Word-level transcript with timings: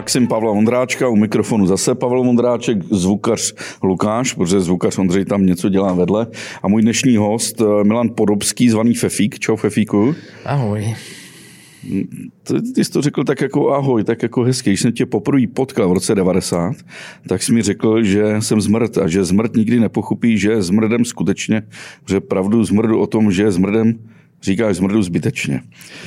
Maxim 0.00 0.26
Pavla 0.26 0.52
Vondráčka, 0.52 1.08
u 1.08 1.16
mikrofonu 1.16 1.66
zase 1.66 1.94
Pavel 1.94 2.24
Vondráček, 2.24 2.84
zvukař 2.84 3.54
Lukáš, 3.82 4.32
protože 4.32 4.60
zvukař 4.60 4.98
Ondřej 4.98 5.24
tam 5.24 5.46
něco 5.46 5.68
dělá 5.68 5.92
vedle. 5.92 6.26
A 6.62 6.68
můj 6.68 6.82
dnešní 6.82 7.16
host 7.16 7.60
eh, 7.60 7.84
Milan 7.84 8.08
Podobský, 8.16 8.70
zvaný 8.70 8.94
Fefík. 8.94 9.38
Čau 9.38 9.56
Fefíku. 9.56 10.14
Ahoj. 10.44 10.94
Ty, 12.42 12.72
ty 12.74 12.84
jsi 12.84 12.90
to 12.90 13.02
řekl 13.02 13.24
tak 13.24 13.40
jako 13.40 13.72
ahoj, 13.72 14.04
tak 14.04 14.22
jako 14.22 14.42
hezky. 14.42 14.70
Když 14.70 14.80
jsem 14.80 14.92
tě 14.92 15.06
poprvé 15.06 15.46
potkal 15.54 15.88
v 15.88 15.92
roce 15.92 16.14
90, 16.14 16.72
tak 17.28 17.42
jsi 17.42 17.52
mi 17.52 17.62
řekl, 17.62 18.02
že 18.02 18.36
jsem 18.38 18.60
zmrt 18.60 18.98
a 18.98 19.08
že 19.08 19.24
zmrt 19.24 19.56
nikdy 19.56 19.80
nepochopí, 19.80 20.38
že 20.38 20.50
je 20.50 20.62
zmrdem 20.62 21.04
skutečně, 21.04 21.62
že 22.08 22.20
pravdu 22.20 22.64
zmrdu 22.64 22.98
o 23.00 23.06
tom, 23.06 23.32
že 23.32 23.42
je 23.42 23.52
zmrdem 23.52 23.98
Říkáš 24.42 24.76
zmrdu 24.76 25.02
zbytečně. 25.02 25.62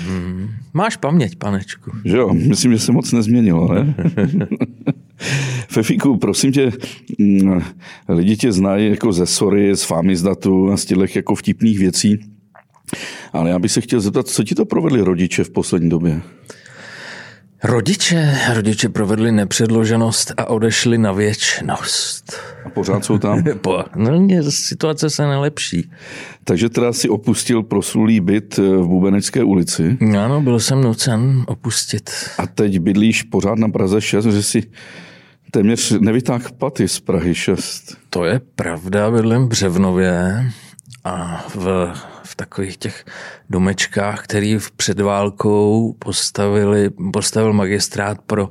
Hmm. 0.08 0.48
Máš 0.74 0.98
paměť, 0.98 1.36
panečku. 1.36 1.92
Že 2.06 2.18
jo, 2.18 2.34
myslím, 2.34 2.72
že 2.72 2.80
se 2.80 2.92
moc 2.92 3.12
nezměnilo, 3.12 3.74
ne? 3.74 3.96
Fefíku, 5.68 6.18
prosím 6.18 6.52
tě, 6.52 6.72
mm, 7.20 7.62
lidi 8.10 8.38
tě 8.38 8.52
znají 8.52 8.90
jako 8.90 9.14
ze 9.14 9.26
Sory, 9.26 9.76
z 9.76 9.84
Famizdatu 9.84 10.72
a 10.72 10.78
z 10.78 10.86
těch 10.86 11.16
jako 11.16 11.36
vtipných 11.36 11.80
věcí. 11.80 12.20
Ale 13.34 13.50
já 13.50 13.60
bych 13.60 13.72
se 13.72 13.82
chtěl 13.82 14.00
zeptat, 14.00 14.28
co 14.28 14.44
ti 14.44 14.56
to 14.56 14.66
provedli 14.66 15.02
rodiče 15.02 15.44
v 15.44 15.50
poslední 15.50 15.90
době? 15.90 16.22
Rodiče, 17.64 18.38
rodiče 18.54 18.90
provedli 18.90 19.32
nepředloženost 19.32 20.34
a 20.38 20.46
odešli 20.46 20.98
na 20.98 21.12
věčnost. 21.12 22.34
A 22.66 22.70
pořád 22.70 23.06
jsou 23.06 23.18
tam? 23.18 23.44
no, 23.96 24.28
situace 24.50 25.10
se 25.10 25.28
nelepší. 25.28 25.92
Takže 26.44 26.70
teda 26.70 26.94
si 26.94 27.10
opustil 27.10 27.64
proslulý 27.64 28.20
byt 28.20 28.58
v 28.58 28.88
Bubenecké 28.88 29.44
ulici? 29.44 29.98
Ano, 30.20 30.42
byl 30.42 30.60
jsem 30.60 30.82
nucen 30.82 31.44
opustit. 31.48 32.10
A 32.38 32.48
teď 32.48 32.80
bydlíš 32.80 33.24
pořád 33.24 33.60
na 33.60 33.70
Praze 33.70 34.02
6, 34.02 34.26
že 34.26 34.44
si 34.44 34.64
téměř 35.52 35.92
nevytáhl 36.00 36.46
paty 36.58 36.88
z 36.88 37.00
Prahy 37.00 37.36
6. 37.36 37.98
To 38.10 38.26
je 38.26 38.42
pravda, 38.56 39.12
bydlím 39.12 39.42
v 39.42 39.48
Břevnově 39.48 40.46
a 41.04 41.46
v, 41.56 41.94
v 42.34 42.36
takových 42.36 42.78
těch 42.78 43.06
domečkách, 43.50 44.24
který 44.24 44.58
v 44.58 44.72
před 44.72 45.00
válkou 45.00 45.96
postavili, 46.00 46.90
postavil 47.14 47.54
magistrát 47.54 48.22
pro 48.22 48.50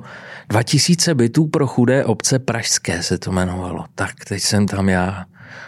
2000 0.48 1.14
bytů 1.14 1.46
pro 1.46 1.66
chudé 1.66 2.04
obce 2.04 2.38
pražské 2.38 3.02
se 3.02 3.18
to 3.18 3.30
jmenovalo. 3.30 3.84
Tak 3.94 4.24
teď 4.28 4.42
jsem 4.42 4.66
tam 4.66 4.88
já, 4.88 5.24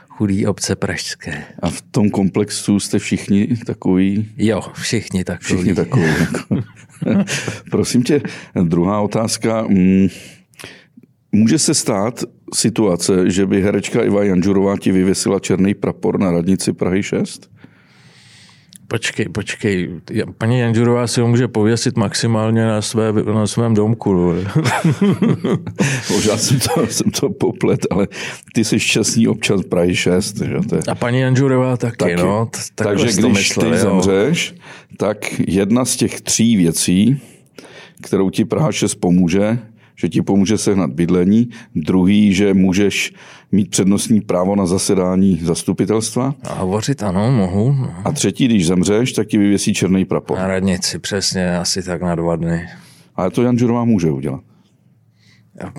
chudý 0.08 0.46
obce 0.46 0.76
pražské. 0.76 1.44
A 1.62 1.70
v 1.70 1.82
tom 1.82 2.10
komplexu 2.10 2.80
jste 2.80 2.98
všichni 2.98 3.48
takový? 3.66 4.28
Jo, 4.36 4.62
všichni 4.74 5.24
takový. 5.24 5.44
Všichni 5.44 5.74
takový. 5.74 6.06
Jako. 6.20 6.56
Prosím 7.70 8.02
tě, 8.02 8.20
druhá 8.62 9.00
otázka. 9.00 9.66
Mm, 9.68 10.08
může 11.32 11.58
se 11.58 11.74
stát, 11.74 12.24
situace, 12.54 13.30
že 13.30 13.46
by 13.46 13.62
herečka 13.62 14.02
Iva 14.02 14.24
Janžurová 14.24 14.78
ti 14.78 14.92
vyvěsila 14.92 15.38
černý 15.38 15.74
prapor 15.74 16.20
na 16.20 16.32
radnici 16.32 16.72
Prahy 16.72 17.02
6? 17.02 17.50
Počkej, 18.94 19.28
počkej. 19.28 19.90
Paní 20.38 20.58
Janžurová 20.58 21.06
si 21.06 21.20
ho 21.20 21.28
může 21.28 21.48
pověsit 21.48 21.96
maximálně 21.96 22.66
na, 22.66 22.82
své, 22.82 23.12
na 23.12 23.46
svém 23.46 23.74
domku. 23.74 24.34
Možná 26.10 26.36
jsem 26.38 26.58
to, 26.60 26.86
jsem 26.86 27.10
to 27.10 27.30
poplet, 27.30 27.80
ale 27.90 28.08
ty 28.54 28.64
jsi 28.64 28.80
šťastný 28.80 29.28
občan 29.28 29.62
Prahy 29.62 29.96
6. 29.96 30.38
Že? 30.38 30.54
To 30.68 30.76
je... 30.76 30.82
A 30.88 30.94
paní 30.94 31.20
Janžurová 31.20 31.76
taky, 31.76 31.96
taky. 31.96 32.16
no. 32.16 32.48
Takže 32.74 33.06
když 33.06 33.16
myslel, 33.16 33.70
ty 33.72 33.78
zemřeš, 33.78 34.54
tak 34.96 35.40
jedna 35.48 35.84
z 35.84 35.96
těch 35.96 36.20
tří 36.20 36.56
věcí, 36.56 37.20
kterou 38.02 38.30
ti 38.30 38.44
Praha 38.44 38.72
6 38.72 38.94
pomůže, 38.94 39.58
že 39.96 40.08
ti 40.08 40.22
pomůže 40.22 40.58
sehnat 40.58 40.90
bydlení, 40.90 41.48
druhý, 41.74 42.34
že 42.34 42.54
můžeš 42.54 43.12
mít 43.52 43.70
přednostní 43.70 44.20
právo 44.20 44.56
na 44.56 44.66
zasedání 44.66 45.40
zastupitelstva. 45.42 46.34
A 46.42 46.54
hovořit 46.54 47.02
ano, 47.02 47.32
mohu. 47.32 47.72
No. 47.72 47.94
A 48.04 48.12
třetí, 48.12 48.44
když 48.44 48.66
zemřeš, 48.66 49.12
tak 49.12 49.28
ti 49.28 49.38
vyvěsí 49.38 49.74
černý 49.74 50.04
prapor. 50.04 50.38
Na 50.38 50.46
radnici, 50.46 50.98
přesně, 50.98 51.58
asi 51.58 51.82
tak 51.82 52.02
na 52.02 52.14
dva 52.14 52.36
dny. 52.36 52.66
Ale 53.16 53.30
to 53.30 53.42
Jan 53.42 53.58
Žurová 53.58 53.84
může 53.84 54.10
udělat. 54.10 54.40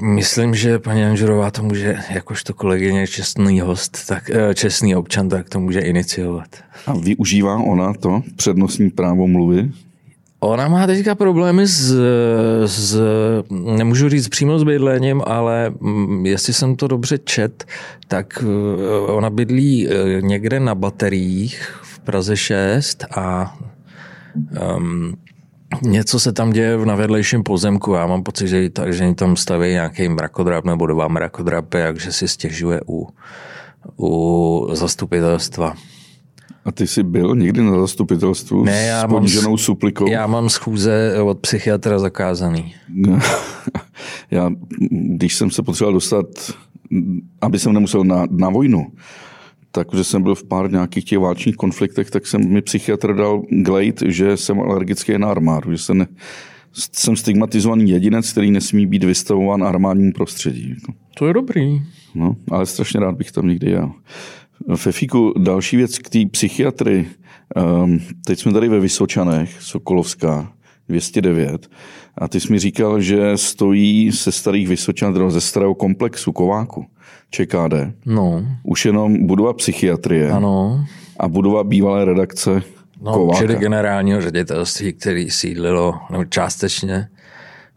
Myslím, 0.02 0.56
že 0.56 0.80
paní 0.80 1.02
Janžurová 1.02 1.52
to 1.52 1.64
může, 1.64 1.96
jakožto 2.10 2.54
kolegyně, 2.54 3.08
čestný 3.08 3.60
host, 3.60 4.08
tak 4.08 4.30
eh, 4.30 4.56
čestný 4.56 4.96
občan, 4.96 5.30
tak 5.30 5.50
to 5.50 5.60
může 5.60 5.80
iniciovat. 5.80 6.48
A 6.88 6.94
využívá 6.98 7.58
ona 7.58 7.94
to 7.94 8.24
přednostní 8.36 8.90
právo 8.90 9.28
mluvy? 9.28 9.72
Ona 10.40 10.68
má 10.68 10.88
teďka 10.88 11.16
problémy 11.16 11.68
s, 11.68 11.94
s, 12.66 13.02
nemůžu 13.50 14.10
říct 14.10 14.28
přímo 14.28 14.60
s 14.60 14.64
bydlením, 14.64 15.22
ale 15.26 15.74
mm, 15.80 16.26
jestli 16.26 16.54
jsem 16.54 16.76
to 16.76 16.88
dobře 16.88 17.18
čet, 17.18 17.66
tak 18.08 18.44
eh, 18.44 19.12
ona 19.12 19.30
bydlí 19.30 19.88
eh, 19.88 20.22
někde 20.22 20.60
na 20.60 20.76
bateriích 20.76 21.80
v 21.84 22.00
Praze 22.00 22.38
6 22.38 23.06
a 23.16 23.58
um, 24.78 25.14
něco 25.82 26.20
se 26.20 26.34
tam 26.34 26.52
děje 26.52 26.86
na 26.86 26.96
vedlejším 26.96 27.44
pozemku. 27.44 27.94
Já 27.94 28.08
mám 28.08 28.24
pocit, 28.24 28.48
že, 28.48 28.70
že 28.86 29.14
tam 29.14 29.36
staví 29.36 29.68
nějaký 29.68 30.10
mrakodrap 30.10 30.66
nebo 30.66 30.88
dva 30.88 31.08
mrakodrapy, 31.08 31.80
jakže 31.80 32.12
si 32.12 32.28
stěžuje 32.28 32.82
u, 32.88 33.08
u 33.98 34.70
zastupitelstva. 34.74 35.74
A 36.66 36.72
ty 36.72 36.88
jsi 36.88 37.04
byl 37.04 37.36
někdy 37.36 37.64
na 37.64 37.80
zastupitelstvu 37.80 38.64
ne, 38.64 38.86
já 38.86 39.08
s 39.08 39.10
poníženou 39.10 39.58
suplikou? 39.58 40.08
Já 40.08 40.28
mám 40.28 40.50
schůze 40.50 41.22
od 41.24 41.40
psychiatra 41.40 42.00
zakázaný. 42.00 42.76
já, 44.32 44.52
když 44.90 45.36
jsem 45.36 45.52
se 45.52 45.64
potřeboval 45.64 45.94
dostat, 45.94 46.26
aby 47.42 47.60
jsem 47.60 47.74
nemusel 47.74 48.04
na, 48.04 48.26
na 48.32 48.50
vojnu, 48.50 48.88
takže 49.72 50.04
jsem 50.04 50.24
byl 50.24 50.36
v 50.36 50.44
pár 50.44 50.72
nějakých 50.72 51.06
těch 51.06 51.20
válčních 51.20 51.56
konfliktech, 51.56 52.12
tak 52.12 52.28
jsem 52.28 52.54
mi 52.54 52.62
psychiatr 52.62 53.16
dal 53.16 53.42
glejt, 53.50 54.04
že 54.06 54.38
jsem 54.38 54.60
alergický 54.60 55.18
na 55.18 55.28
armádu, 55.28 55.72
že 55.72 55.78
jsem, 55.78 55.98
ne, 55.98 56.08
jsem 56.74 57.16
stigmatizovaný 57.16 57.90
jedinec, 57.90 58.32
který 58.32 58.52
nesmí 58.52 58.88
být 58.88 59.04
vystavován 59.04 59.64
armádním 59.64 60.12
prostředí. 60.12 60.70
Jako. 60.70 60.94
To 61.18 61.28
je 61.28 61.34
dobrý. 61.34 61.82
No, 62.16 62.36
ale 62.52 62.66
strašně 62.66 63.00
rád 63.00 63.16
bych 63.16 63.32
tam 63.32 63.48
někdy 63.48 63.70
jel. 63.70 63.92
Fefíku, 64.76 65.34
další 65.38 65.78
věc 65.78 66.00
k 66.00 66.10
té 66.10 66.20
psychiatry. 66.32 67.08
Um, 67.84 68.00
teď 68.26 68.40
jsme 68.40 68.54
tady 68.54 68.70
ve 68.70 68.80
Vysočanech, 68.80 69.62
Sokolovská, 69.62 70.52
209. 70.90 71.70
A 72.18 72.28
ty 72.28 72.40
jsi 72.40 72.52
mi 72.52 72.60
říkal, 72.60 73.02
že 73.02 73.38
stojí 73.38 74.12
se 74.12 74.32
starých 74.32 74.68
Vysočan, 74.68 75.32
ze 75.32 75.42
starého 75.42 75.76
komplexu 75.76 76.32
Kováku, 76.32 76.86
ČKD. 77.32 77.74
No. 78.06 78.46
Už 78.64 78.86
jenom 78.86 79.28
budova 79.28 79.54
psychiatrie. 79.54 80.32
Ano. 80.32 80.86
A 81.20 81.28
budova 81.28 81.64
bývalé 81.64 82.06
redakce 82.06 82.62
no, 83.02 83.14
Kováka. 83.14 83.40
Čili 83.40 83.56
generálního 83.56 84.22
ředitelství, 84.22 84.94
který 84.94 85.30
sídlilo, 85.30 85.94
nebo 86.12 86.26
částečně 86.26 87.08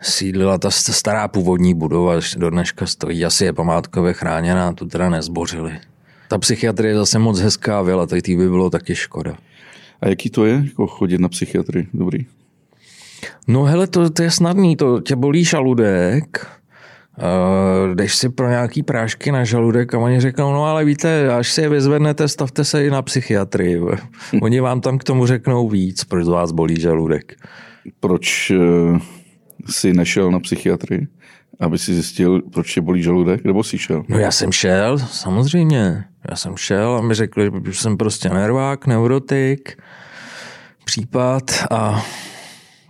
sídlila 0.02 0.58
ta 0.58 0.70
stará 0.70 1.28
původní 1.28 1.74
budova, 1.74 2.14
do 2.36 2.50
dneška 2.50 2.86
stojí, 2.86 3.24
asi 3.24 3.44
je 3.44 3.52
památkově 3.52 4.12
chráněná, 4.12 4.72
tu 4.72 4.86
teda 4.86 5.10
nezbořili. 5.10 5.78
Ta 6.28 6.38
psychiatrie 6.38 6.92
je 6.92 6.98
zase 6.98 7.18
moc 7.18 7.40
hezká 7.40 7.82
věla, 7.82 8.06
tady 8.06 8.36
by 8.36 8.48
bylo 8.48 8.70
taky 8.70 8.94
škoda. 8.94 9.36
A 10.00 10.08
jaký 10.08 10.30
to 10.30 10.44
je, 10.44 10.62
jako 10.66 10.86
chodit 10.86 11.20
na 11.20 11.28
psychiatrii? 11.28 11.86
Dobrý. 11.94 12.26
No 13.48 13.64
hele, 13.64 13.86
to, 13.86 14.10
to 14.10 14.22
je 14.22 14.30
snadný, 14.30 14.76
to 14.76 15.00
tě 15.00 15.16
bolí 15.16 15.44
žaludek, 15.44 16.46
Uh, 17.18 17.94
jdeš 17.94 18.14
si 18.14 18.28
pro 18.28 18.48
nějaký 18.48 18.82
prášky 18.82 19.32
na 19.32 19.44
žaludek 19.44 19.94
a 19.94 19.98
oni 19.98 20.20
řeknou, 20.20 20.52
no 20.52 20.64
ale 20.64 20.84
víte, 20.84 21.34
až 21.34 21.52
si 21.52 21.60
je 21.60 21.68
vyzvednete, 21.68 22.28
stavte 22.28 22.64
se 22.64 22.86
i 22.86 22.90
na 22.90 23.02
psychiatrii. 23.02 23.80
oni 24.42 24.60
vám 24.60 24.80
tam 24.80 24.98
k 24.98 25.04
tomu 25.04 25.26
řeknou 25.26 25.68
víc, 25.68 26.04
proč 26.04 26.24
z 26.24 26.28
vás 26.28 26.52
bolí 26.52 26.80
žaludek. 26.80 27.36
Proč 28.00 28.50
uh, 28.50 28.98
jsi 29.70 29.92
nešel 29.92 30.30
na 30.30 30.40
psychiatrii? 30.40 31.06
Aby 31.60 31.78
si 31.78 31.94
zjistil, 31.94 32.42
proč 32.52 32.74
tě 32.74 32.80
bolí 32.80 33.02
žaludek, 33.02 33.44
nebo 33.44 33.64
jsi 33.64 33.78
šel? 33.78 34.04
No 34.08 34.18
já 34.18 34.30
jsem 34.30 34.52
šel, 34.52 34.98
samozřejmě. 34.98 36.04
Já 36.30 36.36
jsem 36.36 36.56
šel 36.56 36.96
a 36.96 37.00
mi 37.00 37.14
řekli, 37.14 37.50
že 37.64 37.74
jsem 37.74 37.96
prostě 37.96 38.28
nervák, 38.28 38.86
neurotik, 38.86 39.82
případ 40.84 41.42
a 41.70 42.04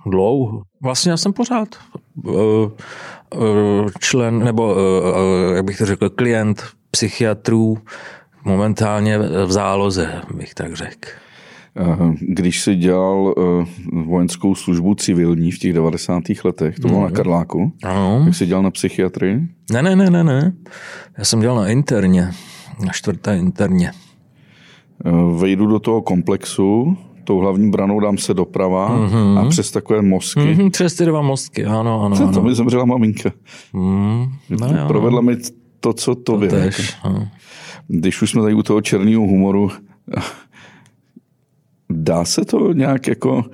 dlouho. 0.06 0.62
Vlastně 0.82 1.10
já 1.10 1.16
jsem 1.16 1.32
pořád 1.32 1.68
eh, 2.28 2.32
eh, 3.34 3.38
člen, 4.00 4.44
nebo 4.44 4.76
eh, 4.76 5.56
jak 5.56 5.64
bych 5.64 5.78
to 5.78 5.86
řekl, 5.86 6.10
klient 6.10 6.62
psychiatrů 6.90 7.78
momentálně 8.44 9.18
v 9.18 9.52
záloze, 9.52 10.22
bych 10.34 10.54
tak 10.54 10.76
řekl. 10.76 11.08
Když 12.20 12.62
jsi 12.62 12.74
dělal 12.74 13.34
vojenskou 13.92 14.54
službu 14.54 14.94
civilní 14.94 15.50
v 15.50 15.58
těch 15.58 15.72
90. 15.72 16.22
letech, 16.44 16.78
to 16.78 16.88
bylo 16.88 17.00
na 17.00 17.06
mhm. 17.06 17.14
Karláku, 17.14 17.72
ano. 17.82 18.22
tak 18.24 18.34
jsi 18.34 18.46
dělal 18.46 18.62
na 18.62 18.70
psychiatrii? 18.70 19.48
Ne, 19.72 19.82
ne, 19.82 19.96
ne, 19.96 20.10
ne, 20.10 20.24
ne. 20.24 20.52
Já 21.18 21.24
jsem 21.24 21.40
dělal 21.40 21.56
na 21.56 21.68
interně 21.68 22.30
na 22.84 22.92
čtvrté 22.92 23.38
interně. 23.38 23.92
Vejdu 25.40 25.66
do 25.66 25.78
toho 25.78 26.02
komplexu, 26.02 26.96
tou 27.24 27.38
hlavní 27.38 27.70
branou 27.70 28.00
dám 28.00 28.18
se 28.18 28.34
doprava 28.34 28.98
mm-hmm. 28.98 29.38
a 29.38 29.48
přes 29.48 29.70
takové 29.70 30.02
mostky. 30.02 30.40
Mm-hmm, 30.40 30.70
přes 30.70 30.94
ty 30.94 31.04
dva 31.04 31.22
mostky, 31.22 31.64
ano, 31.64 32.04
ano. 32.04 32.16
Co, 32.16 32.22
ano. 32.22 32.32
to 32.32 32.42
mi 32.42 32.54
zemřela 32.54 32.84
maminka. 32.84 33.30
Mm, 33.72 34.26
no 34.60 34.66
jo, 34.66 34.88
Provedla 34.88 35.20
mi 35.20 35.36
to, 35.80 35.92
co 35.92 36.14
to 36.14 36.40
To 36.40 36.46
tež, 36.46 36.96
no. 37.04 37.28
Když 37.88 38.22
už 38.22 38.30
jsme 38.30 38.42
tady 38.42 38.54
u 38.54 38.62
toho 38.62 38.80
černého 38.80 39.22
humoru, 39.22 39.70
dá 41.90 42.24
se 42.24 42.44
to 42.44 42.72
nějak 42.72 43.06
jako... 43.06 43.44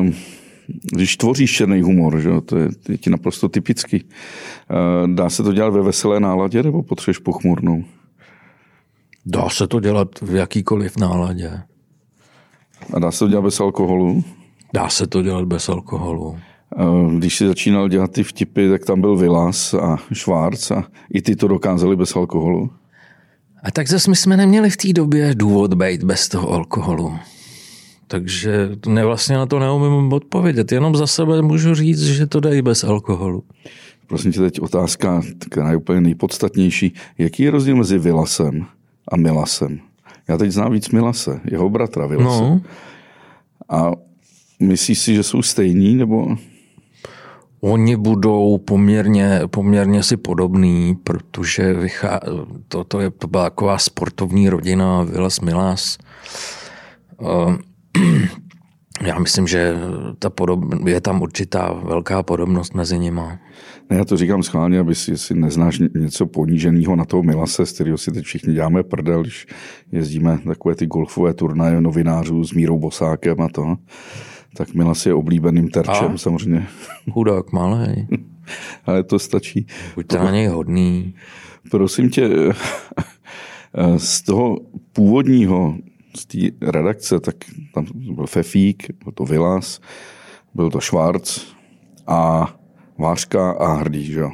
Um, 0.00 0.14
když 0.92 1.16
tvoříš 1.16 1.52
černý 1.52 1.82
humor, 1.82 2.20
že? 2.20 2.30
To, 2.44 2.56
je, 2.58 2.68
to 2.82 2.92
je 2.92 2.98
ti 2.98 3.10
naprosto 3.10 3.48
typický. 3.48 4.04
Dá 5.14 5.30
se 5.30 5.42
to 5.42 5.52
dělat 5.52 5.70
ve 5.70 5.82
veselé 5.82 6.20
náladě 6.20 6.62
nebo 6.62 6.82
potřebuješ 6.82 7.18
pochmurnou? 7.18 7.84
Dá 9.26 9.48
se 9.48 9.66
to 9.66 9.80
dělat 9.80 10.08
v 10.22 10.34
jakýkoliv 10.34 10.96
náladě. 10.96 11.60
A 12.94 12.98
dá 12.98 13.10
se 13.10 13.18
to 13.18 13.28
dělat 13.28 13.42
bez 13.42 13.60
alkoholu? 13.60 14.24
Dá 14.74 14.88
se 14.88 15.06
to 15.06 15.22
dělat 15.22 15.44
bez 15.44 15.68
alkoholu. 15.68 16.38
Když 17.18 17.36
si 17.36 17.46
začínal 17.46 17.88
dělat 17.88 18.10
ty 18.10 18.22
vtipy, 18.22 18.68
tak 18.68 18.84
tam 18.84 19.00
byl 19.00 19.16
Vilas 19.16 19.74
a 19.74 19.96
Schwarz 20.12 20.70
a 20.70 20.84
i 21.14 21.22
ty 21.22 21.36
to 21.36 21.48
dokázali 21.48 21.96
bez 21.96 22.16
alkoholu? 22.16 22.70
A 23.62 23.70
tak 23.70 23.88
zase 23.88 24.10
my 24.10 24.16
jsme 24.16 24.36
neměli 24.36 24.70
v 24.70 24.76
té 24.76 24.92
době 24.92 25.34
důvod 25.34 25.74
být 25.74 26.04
bez 26.04 26.28
toho 26.28 26.50
alkoholu. 26.50 27.18
Takže 28.14 28.70
ne, 28.86 29.04
vlastně 29.04 29.36
na 29.36 29.46
to 29.46 29.58
neumím 29.58 30.12
odpovědět. 30.12 30.72
Jenom 30.72 30.96
za 30.96 31.06
sebe 31.06 31.42
můžu 31.42 31.74
říct, 31.74 32.02
že 32.02 32.26
to 32.26 32.40
dají 32.40 32.62
bez 32.62 32.84
alkoholu. 32.84 33.42
Prosím 34.06 34.32
tě 34.32 34.40
teď 34.40 34.60
otázka, 34.60 35.22
která 35.50 35.70
je 35.70 35.76
úplně 35.76 36.00
nejpodstatnější. 36.00 36.94
Jaký 37.18 37.42
je 37.42 37.50
rozdíl 37.50 37.76
mezi 37.76 37.98
Vilasem 37.98 38.66
a 39.12 39.16
Milasem? 39.16 39.80
Já 40.28 40.36
teď 40.36 40.50
znám 40.50 40.72
víc 40.72 40.88
Milase, 40.88 41.40
jeho 41.44 41.70
bratra 41.70 42.06
Vilase. 42.06 42.42
No. 42.42 42.60
A 43.68 43.90
myslíš 44.60 44.98
si, 44.98 45.14
že 45.14 45.22
jsou 45.22 45.42
stejní, 45.42 45.94
nebo... 45.94 46.36
Oni 47.60 47.96
budou 47.96 48.58
poměrně, 48.58 49.40
poměrně 49.50 50.02
si 50.02 50.16
podobný, 50.16 50.96
protože 51.04 51.72
vychá... 51.72 52.20
to, 52.68 52.84
to, 52.84 53.00
je, 53.00 53.10
to 53.10 53.26
byla 53.26 53.44
taková 53.44 53.78
sportovní 53.78 54.48
rodina 54.48 55.02
Vilas 55.02 55.40
Milas. 55.40 55.98
Uh, 57.20 57.56
já 59.02 59.18
myslím, 59.18 59.46
že 59.46 59.74
ta 60.18 60.30
podob, 60.30 60.86
je 60.86 61.00
tam 61.00 61.22
určitá 61.22 61.72
velká 61.72 62.22
podobnost 62.22 62.74
mezi 62.74 62.98
nimi. 62.98 63.20
Ne, 63.90 63.96
já 63.96 64.04
to 64.04 64.16
říkám 64.16 64.42
schválně, 64.42 64.78
aby 64.78 64.94
si, 64.94 65.18
si 65.18 65.34
neznáš 65.34 65.78
něco 65.94 66.26
poníženého 66.26 66.96
na 66.96 67.04
toho 67.04 67.22
Milase, 67.22 67.66
z 67.66 67.72
kterého 67.72 67.98
si 67.98 68.12
teď 68.12 68.24
všichni 68.24 68.54
děláme 68.54 68.82
prdel, 68.82 69.22
když 69.22 69.46
jezdíme 69.92 70.38
takové 70.46 70.74
ty 70.74 70.86
golfové 70.86 71.34
turnaje 71.34 71.80
novinářů 71.80 72.44
s 72.44 72.52
Mírou 72.52 72.78
Bosákem 72.78 73.40
a 73.40 73.48
to. 73.48 73.76
Tak 74.56 74.74
Milas 74.74 75.06
je 75.06 75.14
oblíbeným 75.14 75.68
terčem 75.68 76.12
a? 76.14 76.18
samozřejmě. 76.18 76.66
Chudák 77.12 77.52
malý. 77.52 78.08
Ale 78.86 79.02
to 79.02 79.18
stačí. 79.18 79.66
Buďte 79.94 80.18
na 80.18 80.30
něj 80.30 80.46
hodný. 80.46 81.14
Prosím 81.70 82.10
tě, 82.10 82.30
z 83.96 84.22
toho 84.22 84.58
původního 84.92 85.76
z 86.16 86.26
té 86.26 86.38
redakce, 86.70 87.20
tak 87.20 87.34
tam 87.74 87.86
byl 87.94 88.26
Fefík, 88.26 88.86
byl 89.04 89.12
to 89.12 89.24
Vilas, 89.24 89.80
byl 90.54 90.70
to 90.70 90.80
Schwarz 90.80 91.54
a 92.06 92.50
Vářka 92.98 93.50
a 93.50 93.72
Hrdý, 93.72 94.04
že 94.04 94.20
jo? 94.20 94.32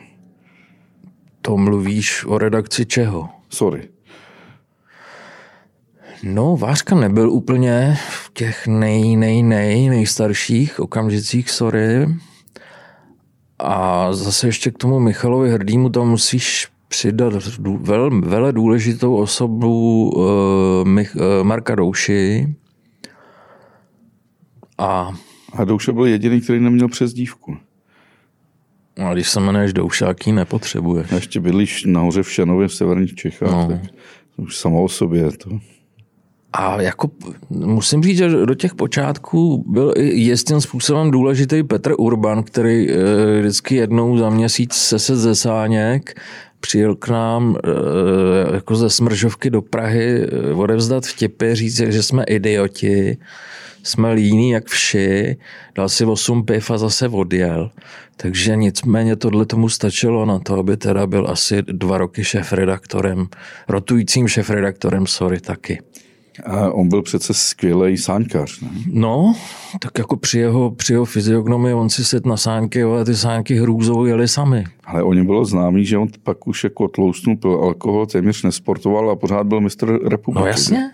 To 1.43 1.57
mluvíš 1.57 2.25
o 2.25 2.39
redakci 2.39 2.87
čeho? 2.87 3.29
Sorry. 3.49 3.89
No, 6.23 6.57
Vářka 6.57 6.95
nebyl 6.95 7.31
úplně 7.31 7.99
v 8.11 8.31
těch 8.35 8.67
nej, 8.67 9.17
nej, 9.17 9.43
nej, 9.43 9.89
nejstarších 9.89 10.81
okamžicích, 10.81 11.51
sorry. 11.51 12.07
A 13.59 14.13
zase 14.13 14.49
ještě 14.49 14.71
k 14.71 14.79
tomu 14.79 14.99
Michalovi 14.99 15.51
Hrdýmu 15.51 15.89
tam 15.89 16.09
musíš 16.09 16.69
přidat 16.91 17.33
vel, 17.81 18.21
vele 18.21 18.53
důležitou 18.53 19.17
osobu 19.17 20.11
uh, 20.11 20.89
Mich, 20.89 21.17
uh, 21.17 21.23
Marka 21.47 21.75
Douši. 21.75 22.55
A, 24.79 25.13
a 25.53 25.65
Douša 25.65 25.93
byl 25.93 26.07
jediný, 26.07 26.41
který 26.41 26.61
neměl 26.61 26.89
přezdívku. 26.89 27.57
A 28.97 29.15
když 29.15 29.29
se 29.29 29.41
jmenuješ 29.41 29.73
Doušák, 29.73 30.27
ji 30.27 30.33
nepotřebuješ. 30.33 31.13
A 31.13 31.15
ještě 31.15 31.41
bydlíš 31.41 31.85
nahoře 31.85 32.23
v 32.23 32.33
Šanově 32.33 32.69
v 32.69 32.75
severních 32.75 33.15
Čechách, 33.15 33.51
no. 33.51 33.69
tak 33.69 33.81
už 34.37 34.57
samo 34.57 34.83
o 34.83 34.89
sobě 34.89 35.23
je 35.23 35.33
to. 35.33 35.51
A 36.53 36.81
jako 36.83 37.11
musím 37.51 38.03
říct, 38.03 38.17
že 38.17 38.29
do 38.29 38.55
těch 38.55 38.75
počátků 38.75 39.65
byl 39.67 39.93
i 39.97 40.05
jistým 40.05 40.61
způsobem 40.61 41.11
důležitý 41.11 41.63
Petr 41.63 41.95
Urban, 41.99 42.43
který 42.43 42.89
vždycky 43.39 43.75
jednou 43.77 44.19
za 44.19 44.31
měsíc 44.31 44.75
se 44.75 44.99
se 44.99 45.17
zesáněk 45.17 46.21
přijel 46.61 46.95
k 46.95 47.09
nám 47.09 47.57
eh, 47.65 48.55
jako 48.55 48.77
ze 48.77 48.91
Smržovky 48.91 49.51
do 49.51 49.63
Prahy 49.63 50.23
eh, 50.23 50.53
odevzdat 50.55 51.07
vtipy, 51.07 51.55
říct, 51.55 51.77
že 51.77 52.03
jsme 52.03 52.25
idioti, 52.25 53.17
jsme 53.83 54.13
líní 54.13 54.51
jak 54.51 54.67
vši, 54.67 55.37
dal 55.75 55.89
si 55.89 56.05
8 56.05 56.45
piv 56.45 56.71
a 56.71 56.79
zase 56.79 57.09
odjel. 57.09 57.71
Takže 58.17 58.57
nicméně 58.57 59.17
tohle 59.17 59.47
tomu 59.47 59.69
stačilo 59.69 60.27
na 60.27 60.39
to, 60.39 60.55
aby 60.55 60.77
teda 60.77 61.07
byl 61.07 61.27
asi 61.31 61.63
dva 61.63 61.99
roky 61.99 62.25
šéf-redaktorem, 62.25 63.29
rotujícím 63.69 64.29
šéf-redaktorem, 64.29 65.07
sorry, 65.07 65.41
taky. 65.41 65.79
A 66.47 66.73
on 66.73 66.89
byl 66.89 67.03
přece 67.03 67.35
skvělý 67.35 67.97
sáňkař, 67.97 68.61
ne? 68.61 68.69
No, 68.87 69.35
tak 69.81 69.99
jako 69.99 70.17
při 70.17 70.39
jeho, 70.39 70.71
při 70.71 70.93
jeho 70.93 71.05
fyziognomii 71.05 71.75
on 71.75 71.91
si 71.91 72.05
set 72.05 72.27
na 72.27 72.37
sáňky, 72.37 72.83
ale 72.83 73.05
ty 73.05 73.17
sáňky 73.17 73.55
hrůzou 73.55 74.05
jeli 74.05 74.29
sami. 74.29 74.65
Ale 74.85 75.03
o 75.03 75.15
něm 75.15 75.27
bylo 75.27 75.45
známý, 75.45 75.85
že 75.85 75.99
on 75.99 76.09
pak 76.23 76.47
už 76.47 76.65
jako 76.65 76.89
tloustnul, 76.89 77.37
pil 77.37 77.53
alkohol, 77.53 78.07
téměř 78.07 78.43
nesportoval 78.43 79.11
a 79.11 79.17
pořád 79.17 79.47
byl 79.47 79.61
mistr 79.61 80.09
republiky. 80.09 80.41
No 80.41 80.47
jasně. 80.47 80.91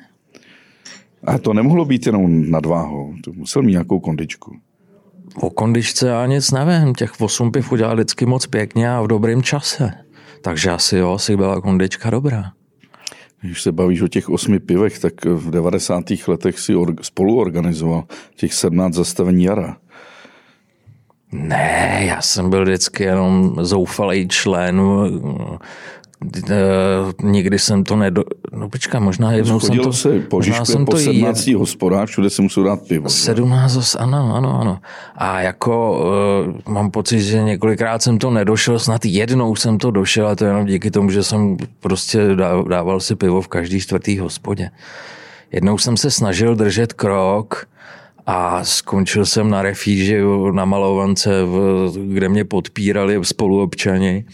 A 1.24 1.38
to 1.38 1.52
nemohlo 1.52 1.84
být 1.84 2.06
jenom 2.06 2.50
nadváhou, 2.50 3.14
to 3.24 3.32
musel 3.32 3.62
mít 3.62 3.72
nějakou 3.72 4.00
kondičku. 4.00 4.56
O 5.40 5.50
kondičce 5.50 6.08
já 6.08 6.26
nic 6.26 6.50
nevím, 6.50 6.94
těch 6.94 7.20
8 7.20 7.52
piv 7.52 7.72
udělal 7.72 7.94
vždycky 7.94 8.26
moc 8.26 8.46
pěkně 8.46 8.90
a 8.90 9.02
v 9.02 9.06
dobrém 9.06 9.42
čase. 9.42 9.90
Takže 10.40 10.70
asi 10.70 10.96
jo, 10.96 11.12
asi 11.12 11.36
byla 11.36 11.60
kondička 11.60 12.10
dobrá. 12.10 12.52
Když 13.46 13.62
se 13.62 13.72
bavíš 13.72 14.02
o 14.02 14.08
těch 14.08 14.28
osmi 14.28 14.58
pivech, 14.58 14.98
tak 14.98 15.24
v 15.24 15.50
90. 15.50 16.04
letech 16.28 16.58
si 16.58 16.74
or, 16.74 16.94
spolu 17.02 17.40
organizoval 17.40 18.04
těch 18.36 18.54
17 18.54 18.94
zastavení 18.94 19.44
jara. 19.44 19.76
Ne, 21.32 21.98
já 22.00 22.22
jsem 22.22 22.50
byl 22.50 22.62
vždycky 22.62 23.04
jenom 23.04 23.56
zoufalý 23.60 24.28
člen 24.28 24.82
Eh, 26.24 26.54
nikdy 27.22 27.58
jsem 27.58 27.84
to 27.84 27.96
nedo... 27.96 28.24
No 28.52 28.68
počkej, 28.68 29.00
možná 29.00 29.32
jednou 29.32 29.60
jsem 29.60 29.78
to... 29.78 29.92
se 29.92 30.20
po 30.20 30.42
jsem 30.42 30.84
po 30.84 30.96
17 30.96 31.46
jed... 31.46 31.56
hospodách, 31.56 32.08
všude 32.08 32.30
se 32.30 32.42
musel 32.42 32.64
dát 32.64 32.80
pivo. 32.88 33.08
17, 33.08 33.96
ano, 33.98 34.34
ano, 34.36 34.60
ano. 34.60 34.78
A 35.16 35.40
jako 35.40 36.04
uh, 36.66 36.72
mám 36.74 36.90
pocit, 36.90 37.20
že 37.20 37.42
několikrát 37.42 38.02
jsem 38.02 38.18
to 38.18 38.30
nedošel, 38.30 38.78
snad 38.78 39.04
jednou 39.04 39.56
jsem 39.56 39.78
to 39.78 39.90
došel 39.90 40.28
a 40.28 40.34
to 40.34 40.44
jenom 40.44 40.66
díky 40.66 40.90
tomu, 40.90 41.10
že 41.10 41.22
jsem 41.22 41.56
prostě 41.80 42.20
dával 42.68 43.00
si 43.00 43.14
pivo 43.14 43.42
v 43.42 43.48
každý 43.48 43.80
čtvrtý 43.80 44.18
hospodě. 44.18 44.70
Jednou 45.52 45.78
jsem 45.78 45.96
se 45.96 46.10
snažil 46.10 46.54
držet 46.54 46.92
krok, 46.92 47.66
a 48.28 48.64
skončil 48.64 49.26
jsem 49.26 49.50
na 49.50 49.62
refíži 49.62 50.20
na 50.52 50.64
Malovance, 50.64 51.30
kde 52.06 52.28
mě 52.28 52.44
podpírali 52.44 53.18
spoluobčani 53.22 54.24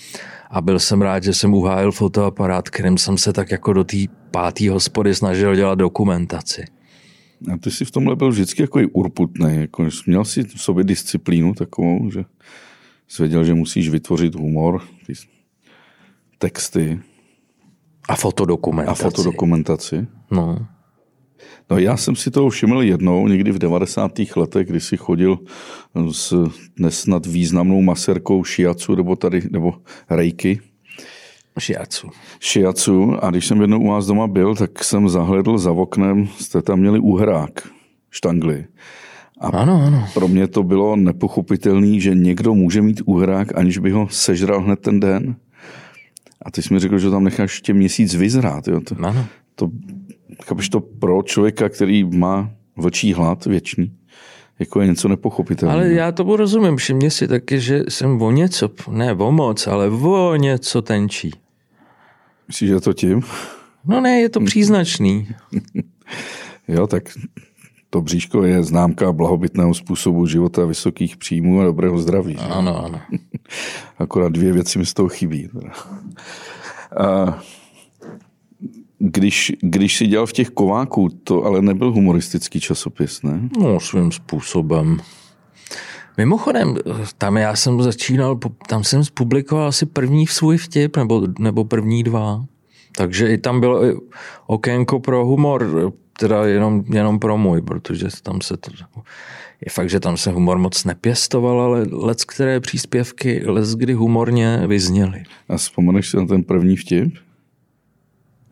a 0.53 0.61
byl 0.61 0.79
jsem 0.79 1.03
rád, 1.03 1.23
že 1.23 1.35
jsem 1.35 1.55
uhájil 1.55 1.93
fotoaparát, 1.93 2.71
kterým 2.71 2.99
jsem 2.99 3.19
se 3.19 3.33
tak 3.33 3.51
jako 3.51 3.73
do 3.73 3.85
té 3.85 3.97
páté 4.31 4.71
hospody 4.71 5.15
snažil 5.15 5.57
dělat 5.57 5.75
dokumentaci. 5.75 6.65
A 7.53 7.57
ty 7.57 7.71
jsi 7.71 7.85
v 7.85 7.91
tomhle 7.91 8.17
byl 8.17 8.31
vždycky 8.31 8.63
jako 8.63 8.81
urputný, 8.93 9.57
jako 9.57 9.89
měl 10.07 10.25
jsi 10.25 10.45
v 10.45 10.63
sobě 10.63 10.85
disciplínu 10.85 11.55
takovou, 11.55 12.11
že 12.11 12.25
jsi 13.09 13.23
věděl, 13.23 13.45
že 13.45 13.55
musíš 13.55 13.89
vytvořit 13.89 14.35
humor, 14.35 14.83
texty. 16.39 17.01
A 18.09 18.17
fotodokumentaci. 18.17 19.03
A 19.03 19.11
fotodokumentaci. 19.11 20.07
No. 20.31 20.67
No 21.71 21.79
já 21.79 21.97
jsem 21.97 22.17
si 22.17 22.31
toho 22.31 22.51
všiml 22.51 22.83
jednou, 22.83 23.29
někdy 23.29 23.53
v 23.53 23.59
90. 23.59 24.13
letech, 24.37 24.67
kdy 24.67 24.81
si 24.81 24.97
chodil 24.97 25.39
s 26.11 26.35
nesnad 26.79 27.27
významnou 27.27 27.83
maserkou 27.83 28.45
šiacu 28.45 28.95
nebo 28.95 29.17
tady, 29.17 29.43
nebo 29.51 29.75
rejky. 30.11 30.61
Šiacu. 31.59 32.11
Šiacu 32.41 33.25
a 33.25 33.31
když 33.31 33.47
jsem 33.47 33.61
jednou 33.61 33.81
u 33.81 33.89
vás 33.89 34.07
doma 34.07 34.27
byl, 34.27 34.55
tak 34.55 34.85
jsem 34.85 35.09
zahledl 35.09 35.59
za 35.59 35.73
oknem, 35.73 36.29
jste 36.39 36.63
tam 36.63 36.81
měli 36.81 36.99
uhrák, 36.99 37.69
štangly. 38.11 38.65
A 39.41 39.49
ano, 39.49 39.83
ano. 39.87 40.09
pro 40.15 40.29
mě 40.29 40.47
to 40.47 40.63
bylo 40.63 40.97
nepochopitelné, 40.97 42.01
že 42.01 42.15
někdo 42.15 42.55
může 42.55 42.83
mít 42.83 43.03
uhrák, 43.05 43.59
aniž 43.59 43.79
by 43.79 43.91
ho 43.91 44.09
sežral 44.11 44.61
hned 44.61 44.81
ten 44.81 45.01
den. 45.01 45.37
A 46.43 46.51
ty 46.51 46.63
jsi 46.63 46.75
mi 46.75 46.81
řekl, 46.81 46.99
že 46.99 47.11
tam 47.11 47.25
necháš 47.25 47.53
ještě 47.55 47.75
měsíc 47.75 48.15
vyzrát. 48.15 48.69
Jo? 48.69 48.81
To, 48.81 48.95
ano. 49.03 49.27
to 49.55 49.71
Chápeš 50.43 50.69
to 50.69 50.81
pro 50.81 51.23
člověka, 51.23 51.69
který 51.69 52.05
má 52.05 52.51
Vlčí 52.77 53.15
hlad 53.15 53.47
věčný. 53.47 53.93
Jako 54.59 54.81
je 54.81 54.87
něco 54.87 55.09
nepochopitelného. 55.09 55.81
Ale 55.81 55.93
já 55.93 56.13
to 56.13 56.37
rozumím. 56.37 56.77
Všimně 56.77 57.11
si 57.11 57.29
taky, 57.29 57.61
že 57.61 57.83
jsem 57.89 58.23
o 58.23 58.31
něco, 58.31 58.71
ne 58.91 59.13
o 59.13 59.33
moc, 59.33 59.67
ale 59.67 59.89
o 59.89 60.37
něco 60.37 60.83
tenčí. 60.83 61.31
Myslíš, 62.49 62.71
že 62.71 62.81
to 62.81 62.93
tím? 62.93 63.23
No 63.85 64.01
ne, 64.01 64.21
je 64.21 64.29
to 64.29 64.41
příznačný. 64.41 65.29
jo, 66.69 66.87
tak 66.87 67.03
to 67.91 68.01
bříško 68.01 68.43
je 68.43 68.63
známka 68.63 69.13
blahobytného 69.13 69.75
způsobu 69.75 70.27
života, 70.27 70.65
vysokých 70.65 71.17
příjmů 71.17 71.61
a 71.61 71.65
dobrého 71.65 71.99
zdraví. 71.99 72.37
Ano, 72.37 72.85
ano. 72.85 73.01
Akorát 73.99 74.33
dvě 74.33 74.53
věci 74.53 74.79
mi 74.79 74.87
z 74.87 74.95
toho 74.95 75.09
chybí. 75.09 75.49
A 76.97 77.39
když, 79.05 79.53
když 79.61 79.97
si 79.97 80.07
dělal 80.07 80.27
v 80.27 80.33
těch 80.33 80.51
kováků, 80.51 81.09
to 81.25 81.45
ale 81.45 81.63
nebyl 81.63 81.93
humoristický 81.93 82.61
časopis, 82.61 83.23
ne? 83.23 83.49
No, 83.61 83.81
svým 83.81 84.13
způsobem. 84.13 84.99
Mimochodem, 86.17 86.77
tam 87.19 87.37
já 87.37 87.57
jsem 87.57 87.83
začínal, 87.83 88.39
tam 88.69 88.85
jsem 88.85 89.03
publikoval 89.15 89.67
asi 89.67 89.87
první 89.87 90.27
svůj 90.27 90.57
vtip, 90.57 90.97
nebo, 90.97 91.27
nebo 91.39 91.65
první 91.65 92.03
dva. 92.03 92.45
Takže 92.97 93.29
i 93.29 93.39
tam 93.39 93.61
bylo 93.61 93.83
okénko 94.47 95.01
pro 95.01 95.27
humor, 95.27 95.93
teda 96.19 96.47
jenom, 96.47 96.85
jenom 96.93 97.19
pro 97.19 97.39
můj, 97.39 97.63
protože 97.63 98.07
tam 98.23 98.41
se 98.41 98.57
to... 98.57 98.71
Je 99.67 99.71
fakt, 99.71 99.91
že 99.91 100.01
tam 100.01 100.17
se 100.17 100.31
humor 100.31 100.59
moc 100.59 100.85
nepěstoval, 100.85 101.61
ale 101.61 101.87
let, 101.93 102.25
které 102.25 102.61
příspěvky 102.61 103.43
let, 103.47 103.69
kdy 103.77 103.93
humorně 103.93 104.63
vyzněly. 104.67 105.23
A 105.49 105.57
vzpomeneš 105.57 106.11
si 106.11 106.17
na 106.17 106.27
ten 106.27 106.43
první 106.43 106.77
vtip? 106.77 107.15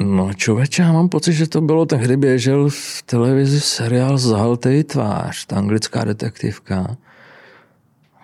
No 0.02 0.34
člověče, 0.34 0.82
já 0.82 0.92
mám 0.92 1.08
pocit, 1.08 1.32
že 1.32 1.48
to 1.48 1.60
bylo 1.60 1.86
tehdy 1.86 2.16
běžel 2.16 2.68
v 2.68 3.02
televizi 3.06 3.60
seriál 3.60 4.18
Zahaltej 4.18 4.84
tvář, 4.84 5.46
ta 5.46 5.56
anglická 5.56 6.04
detektivka. 6.04 6.96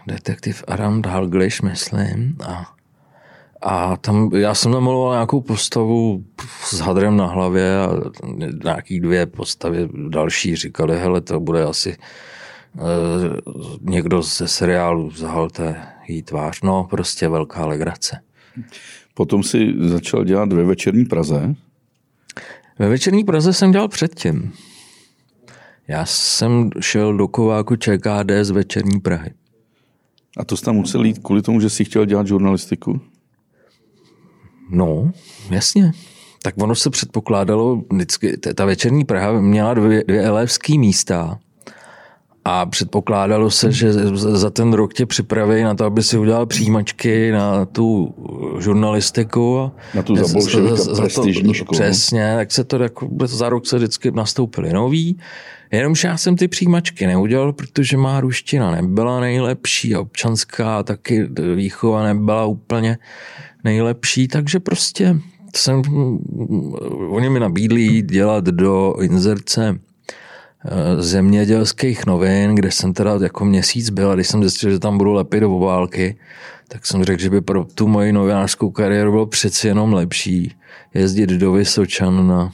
Detektiv 0.06 0.64
Aram 0.68 1.02
Dalglish, 1.02 1.62
myslím. 1.62 2.36
A, 2.46 2.72
a 3.62 3.96
tam, 3.96 4.30
já 4.34 4.54
jsem 4.54 4.72
namaloval 4.72 5.12
nějakou 5.12 5.40
postavu 5.40 6.24
s 6.64 6.78
hadrem 6.78 7.16
na 7.16 7.26
hlavě 7.26 7.78
a 7.78 7.90
nějaký 8.64 9.00
dvě 9.00 9.26
postavy 9.26 9.88
další 10.08 10.56
říkali, 10.56 10.98
hele, 10.98 11.20
to 11.20 11.40
bude 11.40 11.64
asi 11.64 11.90
e, 11.90 11.96
někdo 13.80 14.22
ze 14.22 14.48
seriálu 14.48 15.10
Zahalte 15.10 15.82
jí 16.08 16.22
tvář. 16.22 16.62
No, 16.62 16.84
prostě 16.84 17.28
velká 17.28 17.66
legrace. 17.66 18.20
Potom 19.16 19.42
si 19.42 19.74
začal 19.78 20.24
dělat 20.24 20.52
ve 20.52 20.64
večerní 20.64 21.04
Praze. 21.04 21.54
Ve 22.78 22.88
večerní 22.88 23.24
Praze 23.24 23.52
jsem 23.52 23.72
dělal 23.72 23.88
předtím. 23.88 24.52
Já 25.88 26.06
jsem 26.06 26.70
šel 26.80 27.16
do 27.16 27.28
kováku 27.28 27.76
ČKD 27.76 28.30
z 28.42 28.50
večerní 28.50 29.00
Prahy. 29.00 29.30
A 30.36 30.44
to 30.44 30.56
jsi 30.56 30.64
tam 30.64 30.74
musel 30.74 31.04
jít 31.04 31.18
kvůli 31.18 31.42
tomu, 31.42 31.60
že 31.60 31.70
jsi 31.70 31.84
chtěl 31.84 32.04
dělat 32.04 32.26
žurnalistiku? 32.26 33.00
No, 34.70 35.12
jasně. 35.50 35.92
Tak 36.42 36.54
ono 36.62 36.74
se 36.74 36.90
předpokládalo 36.90 37.82
vždycky, 37.92 38.36
ta 38.36 38.64
večerní 38.64 39.04
Praha 39.04 39.40
měla 39.40 39.74
dvě, 39.74 40.04
dvě 40.06 40.22
elevský 40.22 40.78
místa 40.78 41.38
a 42.48 42.66
předpokládalo 42.66 43.50
se, 43.50 43.72
že 43.72 43.92
za 44.14 44.50
ten 44.50 44.72
rok 44.72 44.94
tě 44.94 45.06
připraví 45.06 45.62
na 45.62 45.74
to, 45.74 45.84
aby 45.84 46.02
si 46.02 46.18
udělal 46.18 46.46
přijímačky 46.46 47.32
na 47.32 47.64
tu 47.64 48.14
žurnalistiku. 48.58 49.58
A 49.58 49.72
na 49.94 50.02
tu 50.02 50.16
za, 50.16 50.96
prestižní 50.96 51.54
školu. 51.54 51.80
Přesně, 51.80 52.34
tak 52.36 52.52
se 52.52 52.64
to 52.64 52.82
jako, 52.82 53.08
za 53.24 53.48
rok 53.48 53.66
se 53.66 53.76
vždycky 53.76 54.10
nastoupili 54.10 54.72
nový. 54.72 55.18
Jenomže 55.70 56.08
já 56.08 56.16
jsem 56.16 56.36
ty 56.36 56.48
přijímačky 56.48 57.06
neudělal, 57.06 57.52
protože 57.52 57.96
má 57.96 58.20
ruština 58.20 58.70
nebyla 58.70 59.20
nejlepší 59.20 59.94
a 59.94 60.00
občanská 60.00 60.82
taky 60.82 61.28
výchova 61.54 62.02
nebyla 62.02 62.44
úplně 62.44 62.98
nejlepší, 63.64 64.28
takže 64.28 64.60
prostě 64.60 65.16
jsem, 65.56 65.82
oni 67.08 67.28
mi 67.28 67.40
nabídli 67.40 68.02
dělat 68.02 68.44
do 68.44 68.94
inzerce 69.00 69.78
Eh, 69.78 69.85
zemědělských 70.98 72.06
novin, 72.06 72.54
kde 72.54 72.70
jsem 72.70 72.92
teda 72.92 73.18
jako 73.22 73.44
měsíc 73.44 73.90
byl 73.90 74.10
a 74.10 74.14
když 74.14 74.28
jsem 74.28 74.42
zjistil, 74.42 74.70
že 74.70 74.78
tam 74.78 74.98
budu 74.98 75.12
lepit 75.12 75.40
do 75.40 75.56
obálky, 75.56 76.18
tak 76.68 76.86
jsem 76.86 77.04
řekl, 77.04 77.22
že 77.22 77.30
by 77.30 77.40
pro 77.40 77.64
tu 77.64 77.88
moji 77.88 78.12
novinářskou 78.12 78.70
kariéru 78.70 79.10
bylo 79.10 79.26
přeci 79.26 79.68
jenom 79.68 79.92
lepší 79.92 80.54
jezdit 80.94 81.30
do 81.30 81.52
Vysočan 81.52 82.28
na, 82.28 82.52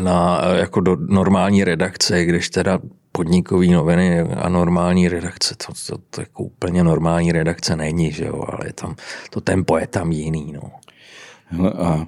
na 0.00 0.42
jako 0.54 0.80
do 0.80 0.96
normální 0.96 1.64
redakce, 1.64 2.24
když 2.24 2.50
teda 2.50 2.78
podnikový 3.12 3.70
noviny 3.70 4.20
a 4.20 4.48
normální 4.48 5.08
redakce, 5.08 5.54
to, 5.66 5.72
to, 5.86 6.02
to 6.10 6.20
jako 6.20 6.42
úplně 6.42 6.84
normální 6.84 7.32
redakce 7.32 7.76
není, 7.76 8.12
že 8.12 8.24
jo, 8.24 8.44
ale 8.48 8.66
je 8.66 8.72
tam, 8.72 8.96
to 9.30 9.40
tempo 9.40 9.78
je 9.78 9.86
tam 9.86 10.12
jiný, 10.12 10.52
no. 10.52 10.70
A 11.70 12.06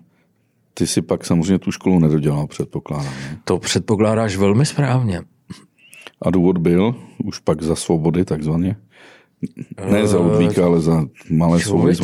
ty 0.75 0.87
si 0.87 1.03
pak 1.03 1.25
samozřejmě 1.25 1.59
tu 1.59 1.73
školu 1.73 1.99
nedodělal, 1.99 2.47
předpokládám. 2.47 3.15
Ne? 3.15 3.39
To 3.45 3.59
předpokládáš 3.59 4.37
velmi 4.37 4.67
správně. 4.67 5.23
A 6.23 6.31
důvod 6.31 6.59
byl 6.59 6.95
už 7.25 7.39
pak 7.39 7.63
za 7.63 7.77
svobody 7.77 8.25
takzvaně? 8.25 8.77
Ne 9.91 10.07
za 10.07 10.19
Ludvíka, 10.19 10.61
eh, 10.63 10.65
ale 10.65 10.81
za 10.81 11.05
malé 11.31 11.61
svobody. 11.61 11.95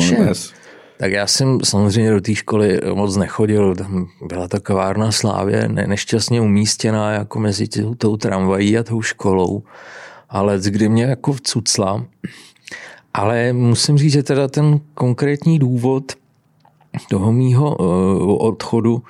Tak 0.97 1.11
já 1.11 1.27
jsem 1.27 1.59
samozřejmě 1.63 2.11
do 2.11 2.21
té 2.21 2.35
školy 2.35 2.79
moc 2.93 3.17
nechodil, 3.17 3.75
tam 3.75 4.07
byla 4.27 4.47
ta 4.47 4.59
kavárna 4.59 5.11
Slávě 5.11 5.67
ne, 5.67 5.87
nešťastně 5.87 6.41
umístěná 6.41 7.11
jako 7.11 7.39
mezi 7.39 7.67
tou, 7.67 7.95
tou 7.95 8.17
tramvají 8.17 8.77
a 8.77 8.83
tou 8.83 9.01
školou, 9.01 9.63
ale 10.29 10.59
kdy 10.69 10.89
mě 10.89 11.03
jako 11.03 11.33
vcucla. 11.33 12.05
Ale 13.13 13.53
musím 13.53 13.97
říct, 13.97 14.11
že 14.11 14.23
teda 14.23 14.47
ten 14.47 14.79
konkrétní 14.93 15.59
důvod 15.59 16.11
toho 17.09 17.31
mýho 17.31 17.75
uh, 17.75 18.45
odchodu 18.45 19.03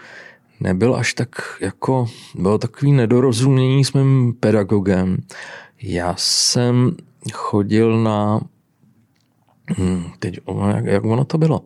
nebyl 0.61 0.95
až 0.95 1.13
tak 1.13 1.29
jako, 1.61 2.07
bylo 2.35 2.57
takový 2.57 2.91
nedorozumění 2.91 3.85
s 3.85 3.93
mým 3.93 4.33
pedagogem. 4.39 5.17
Já 5.81 6.15
jsem 6.17 6.95
chodil 7.33 8.03
na, 8.03 8.41
hm, 9.77 10.03
teď 10.19 10.39
jak, 10.75 10.85
jak 10.85 11.05
ono 11.05 11.25
to 11.25 11.37
bylo, 11.37 11.61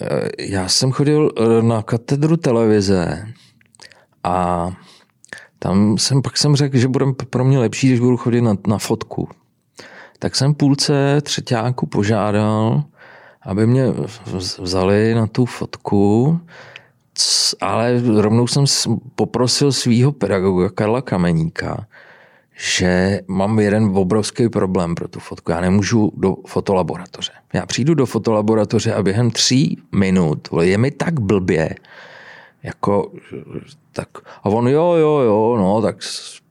eh, 0.00 0.28
já 0.38 0.68
jsem 0.68 0.92
chodil 0.92 1.32
eh, 1.36 1.62
na 1.62 1.82
katedru 1.82 2.36
televize 2.36 3.28
a 4.24 4.68
tam 5.58 5.98
jsem, 5.98 6.22
pak 6.22 6.36
jsem 6.36 6.56
řekl, 6.56 6.78
že 6.78 6.88
bude 6.88 7.06
pro 7.30 7.44
mě 7.44 7.58
lepší, 7.58 7.88
když 7.88 8.00
budu 8.00 8.16
chodit 8.16 8.40
na, 8.40 8.54
na 8.66 8.78
fotku. 8.78 9.28
Tak 10.18 10.36
jsem 10.36 10.54
půlce 10.54 11.20
třetíku 11.20 11.86
požádal, 11.86 12.84
aby 13.48 13.66
mě 13.66 13.84
vzali 14.58 15.14
na 15.14 15.26
tu 15.26 15.44
fotku, 15.44 16.40
ale 17.60 18.02
rovnou 18.16 18.46
jsem 18.46 18.64
poprosil 19.14 19.72
svého 19.72 20.12
pedagoga 20.12 20.68
Karla 20.68 21.02
Kameníka, 21.02 21.86
že 22.56 23.20
mám 23.28 23.58
jeden 23.58 23.84
obrovský 23.96 24.48
problém 24.48 24.94
pro 24.94 25.08
tu 25.08 25.20
fotku. 25.20 25.52
Já 25.52 25.60
nemůžu 25.60 26.12
do 26.16 26.36
fotolaboratoře. 26.46 27.32
Já 27.52 27.66
přijdu 27.66 27.94
do 27.94 28.06
fotolaboratoře 28.06 28.94
a 28.94 29.02
během 29.02 29.30
tří 29.30 29.78
minut 29.92 30.48
je 30.60 30.78
mi 30.78 30.90
tak 30.90 31.20
blbě, 31.20 31.74
jako, 32.62 33.12
tak, 33.92 34.08
a 34.42 34.48
on 34.48 34.68
jo, 34.68 34.92
jo, 34.92 35.18
jo, 35.18 35.56
no, 35.58 35.82
tak 35.82 35.96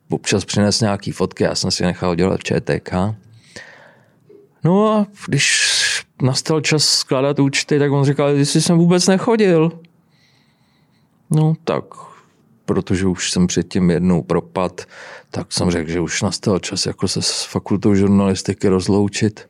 občas 0.09 0.45
přines 0.45 0.81
nějaký 0.81 1.11
fotky, 1.11 1.43
já 1.43 1.55
jsem 1.55 1.71
si 1.71 1.83
nechal 1.83 2.15
dělat 2.15 2.43
ČTK. 2.43 2.93
No 4.63 4.87
a 4.87 5.07
když 5.27 5.76
nastal 6.21 6.61
čas 6.61 6.83
skládat 6.83 7.39
účty, 7.39 7.79
tak 7.79 7.91
on 7.91 8.05
říkal, 8.05 8.29
jestli 8.29 8.61
jsem 8.61 8.77
vůbec 8.77 9.07
nechodil. 9.07 9.79
No 11.31 11.53
tak, 11.63 11.83
protože 12.65 13.07
už 13.07 13.31
jsem 13.31 13.47
předtím 13.47 13.89
jednou 13.89 14.21
propad, 14.21 14.81
tak 15.31 15.53
jsem 15.53 15.71
řekl, 15.71 15.89
že 15.89 15.99
už 15.99 16.21
nastal 16.21 16.59
čas 16.59 16.85
jako 16.85 17.07
se 17.07 17.21
s 17.21 17.43
fakultou 17.43 17.95
žurnalistiky 17.95 18.67
rozloučit. 18.67 19.49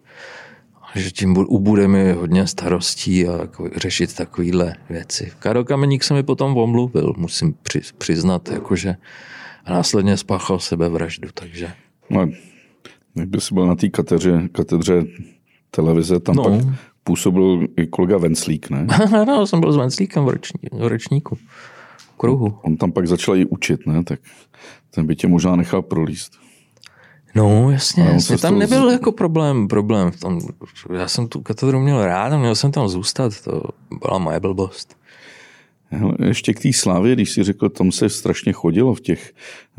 Že 0.96 1.12
tím 1.12 1.38
ubude 1.38 1.88
mi 1.88 2.12
hodně 2.12 2.48
starostí 2.48 3.28
a 3.28 3.38
jako 3.42 3.70
řešit 3.76 4.16
takovéhle 4.16 4.76
věci. 4.90 5.32
Karel 5.40 5.64
Kameník 5.64 6.04
se 6.04 6.14
mi 6.14 6.24
potom 6.24 6.58
omluvil, 6.58 7.14
musím 7.18 7.56
přiznat, 7.98 8.50
jakože 8.50 8.96
a 9.66 9.74
následně 9.74 10.18
spáchal 10.18 10.60
sebevraždu, 10.60 11.30
takže... 11.34 11.72
No, 12.10 12.30
kdyby 13.14 13.42
jsi 13.42 13.54
byl 13.54 13.68
na 13.68 13.76
té 13.76 13.90
katedře, 13.90 14.50
katedře 14.52 15.04
televize, 15.72 16.20
tam 16.20 16.36
no. 16.36 16.44
pak 16.44 16.54
působil 17.04 17.68
i 17.78 17.88
kolega 17.88 18.18
Venclík, 18.18 18.70
ne? 18.70 18.88
no, 19.28 19.48
jsem 19.48 19.60
byl 19.60 19.74
s 19.74 19.78
Venclíkem 19.78 20.26
v, 20.26 20.30
roční, 20.30 20.60
v 20.72 20.88
ročníku. 20.88 21.36
V 21.98 22.18
kruhu. 22.18 22.60
On 22.62 22.78
tam 22.78 22.92
pak 22.92 23.08
začal 23.08 23.36
i 23.36 23.46
učit, 23.46 23.88
ne? 23.88 24.04
Tak 24.04 24.20
ten 24.90 25.06
by 25.06 25.16
tě 25.16 25.28
možná 25.28 25.56
nechal 25.56 25.82
prolíst. 25.82 26.32
No, 27.36 27.72
jasně, 27.72 28.04
jasně. 28.04 28.38
tam 28.38 28.60
nebyl 28.60 28.90
z... 28.90 28.94
jako 28.94 29.12
problém, 29.12 29.68
problém 29.68 30.12
v 30.12 30.20
tom. 30.20 30.42
Já 30.94 31.08
jsem 31.08 31.28
tu 31.28 31.42
katedru 31.42 31.80
měl 31.80 32.06
rád 32.06 32.34
a 32.34 32.38
měl 32.38 32.56
jsem 32.56 32.72
tam 32.72 32.88
zůstat, 32.88 33.42
to 33.42 33.62
byla 34.08 34.18
moje 34.18 34.40
blbost. 34.40 34.98
Hele, 35.90 36.14
ještě 36.26 36.54
k 36.54 36.60
té 36.60 36.74
slávě, 36.74 37.16
když 37.16 37.32
si 37.32 37.44
řekl, 37.44 37.70
tam 37.70 37.92
se 37.92 38.10
strašně 38.10 38.54
chodilo 38.54 38.94
v 38.94 39.02
těch 39.02 39.34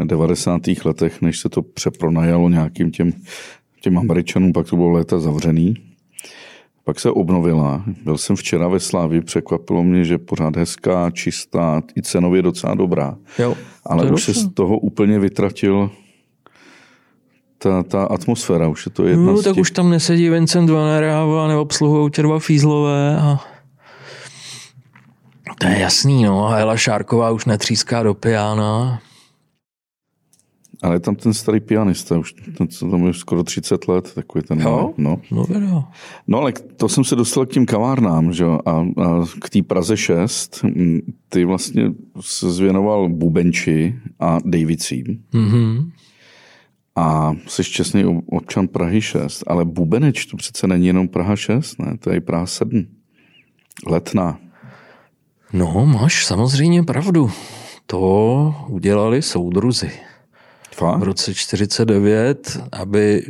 90. 0.04 0.60
letech, 0.84 1.22
než 1.22 1.38
se 1.38 1.48
to 1.48 1.62
přepronajalo 1.62 2.48
nějakým 2.48 2.90
těm, 2.90 3.12
těm 3.80 3.98
Američanům, 3.98 4.52
pak 4.52 4.66
to 4.66 4.76
bylo 4.76 4.90
léta 4.90 5.18
zavřený. 5.18 5.74
Pak 6.84 7.00
se 7.00 7.10
obnovila. 7.10 7.84
Byl 8.04 8.18
jsem 8.18 8.36
včera 8.36 8.68
ve 8.68 8.80
Slávi, 8.80 9.20
překvapilo 9.20 9.82
mě, 9.82 10.04
že 10.04 10.18
pořád 10.18 10.56
hezká, 10.56 11.10
čistá, 11.10 11.82
i 11.96 12.02
cenově 12.02 12.42
docela 12.42 12.74
dobrá. 12.74 13.16
Jo, 13.38 13.54
Ale 13.86 14.10
už 14.10 14.24
se 14.24 14.34
z 14.34 14.48
toho 14.54 14.78
úplně 14.78 15.18
vytratil 15.18 15.90
ta, 17.58 17.82
ta 17.82 18.04
atmosféra, 18.04 18.68
už 18.68 18.86
je 18.86 18.92
to 18.92 19.04
jedna 19.04 19.32
No, 19.32 19.42
tak 19.42 19.56
už 19.56 19.70
tam 19.70 19.90
nesedí 19.90 20.28
Vincent 20.28 20.70
Vaneráva 20.70 21.44
a 21.44 21.48
neobsluhují 21.48 22.10
tě 22.10 22.22
dva 22.22 22.38
fízlové 22.38 23.16
a 23.16 23.38
to 25.58 25.66
je 25.66 25.78
jasný, 25.78 26.22
no. 26.22 26.48
A 26.48 26.58
Ela 26.58 26.76
Šárková 26.76 27.30
už 27.30 27.44
netříská 27.44 28.02
do 28.02 28.14
piana. 28.14 29.00
Ale 30.82 30.94
je 30.96 31.00
tam 31.00 31.14
ten 31.14 31.34
starý 31.34 31.60
pianista, 31.60 32.18
už 32.18 32.32
ten, 32.58 32.68
co 32.68 32.90
tam 32.90 33.06
je 33.06 33.14
skoro 33.14 33.44
30 33.44 33.88
let, 33.88 34.14
takový 34.14 34.44
ten... 34.44 34.60
Jo? 34.60 34.94
No. 34.96 35.20
No, 35.30 35.44
jo. 35.60 35.84
no 36.26 36.38
ale 36.38 36.52
to 36.76 36.88
jsem 36.88 37.04
se 37.04 37.16
dostal 37.16 37.46
k 37.46 37.50
těm 37.50 37.66
kavárnám, 37.66 38.32
že? 38.32 38.44
jo, 38.44 38.58
A, 38.66 38.70
a 38.70 39.24
k 39.40 39.50
té 39.50 39.62
Praze 39.62 39.96
6. 39.96 40.62
mm, 40.62 40.98
Ty 41.28 41.44
vlastně 41.44 41.92
se 42.20 42.50
zvěnoval 42.52 43.08
Bubenči 43.08 43.94
a 44.20 44.38
Davicím. 44.44 45.04
Mhm. 45.32 45.90
A 46.96 47.32
jsi 47.46 47.64
čestný 47.64 48.04
ob- 48.04 48.24
občan 48.26 48.68
Prahy 48.68 49.00
6, 49.00 49.44
ale 49.46 49.64
Bubeneč 49.64 50.26
to 50.26 50.36
přece 50.36 50.66
není 50.66 50.86
jenom 50.86 51.08
Praha 51.08 51.36
6, 51.36 51.78
ne? 51.78 51.96
To 51.98 52.10
je 52.10 52.16
i 52.16 52.20
Praha 52.20 52.46
7. 52.46 52.86
Letná. 53.86 54.38
No, 55.52 55.86
máš 55.86 56.26
samozřejmě 56.26 56.82
pravdu. 56.82 57.30
To 57.86 58.54
udělali 58.68 59.22
soudruzi. 59.22 59.90
V 60.78 60.80
Fakt? 60.80 61.02
roce 61.02 61.34
49, 61.34 62.58
aby, 62.72 63.22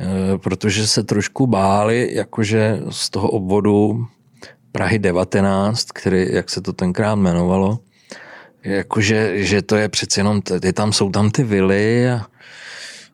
eh, 0.00 0.38
protože 0.38 0.86
se 0.86 1.02
trošku 1.02 1.46
báli, 1.46 2.08
jakože 2.12 2.80
z 2.90 3.10
toho 3.10 3.30
obvodu 3.30 4.06
Prahy 4.72 4.98
19, 4.98 5.92
který, 5.92 6.26
jak 6.30 6.50
se 6.50 6.60
to 6.60 6.72
tenkrát 6.72 7.14
jmenovalo, 7.14 7.78
jakože, 8.64 9.44
že 9.44 9.62
to 9.62 9.76
je 9.76 9.88
přece 9.88 10.20
jenom, 10.20 10.42
ty 10.42 10.72
tam 10.72 10.92
jsou 10.92 11.10
tam 11.10 11.30
ty 11.30 11.42
vily 11.44 12.10
a 12.10 12.26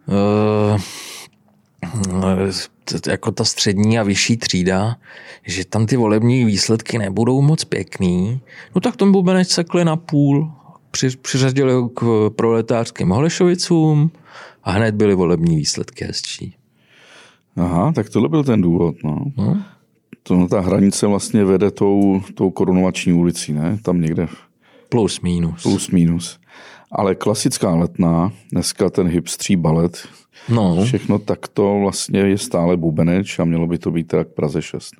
uh, 0.07 0.81
jako 3.07 3.33
ta 3.33 3.45
střední 3.45 3.99
a 3.99 4.03
vyšší 4.03 4.37
třída, 4.37 4.97
že 5.47 5.65
tam 5.65 5.87
ty 5.87 5.97
volební 5.97 6.45
výsledky 6.45 6.99
nebudou 6.99 7.43
moc 7.43 7.65
pěkný, 7.65 8.41
no 8.75 8.81
tak 8.81 8.97
ten 8.97 9.13
bubenec 9.13 9.49
sekli 9.49 9.85
na 9.85 9.97
půl, 9.97 10.53
při, 10.91 11.17
přiřadili 11.17 11.73
ho 11.73 11.89
k 11.89 12.31
proletářským 12.37 13.09
Holešovicům 13.09 14.11
a 14.65 14.71
hned 14.71 14.95
byly 14.95 15.15
volební 15.15 15.57
výsledky 15.57 16.05
hezčí. 16.05 16.55
Aha, 17.57 17.93
tak 17.93 18.09
tohle 18.11 18.29
byl 18.29 18.45
ten 18.45 18.61
důvod. 18.61 18.95
No. 19.05 19.17
No? 19.37 19.63
To, 20.23 20.47
ta 20.49 20.61
hranice 20.61 21.07
vlastně 21.07 21.45
vede 21.45 21.71
tou, 21.71 22.23
tou 22.35 22.51
korunovační 22.51 23.13
ulicí, 23.13 23.53
ne? 23.53 23.79
Tam 23.83 24.01
někde 24.01 24.29
Plus, 24.89 25.21
minus. 25.21 25.63
plus 25.63 25.91
minus. 25.91 26.39
Ale 26.93 27.15
klasická 27.15 27.75
letná, 27.75 28.33
dneska 28.53 28.91
ten 28.91 29.09
hipstří 29.09 29.57
balet, 29.57 30.09
No, 30.49 30.85
všechno 30.85 31.19
takto 31.19 31.79
vlastně 31.81 32.21
je 32.21 32.39
stále 32.39 32.77
bubeneč 32.77 33.39
a 33.39 33.45
mělo 33.45 33.67
by 33.67 33.79
to 33.79 33.91
být 33.91 34.07
teda 34.07 34.25
k 34.25 34.29
Praze 34.29 34.63
6. 34.63 34.95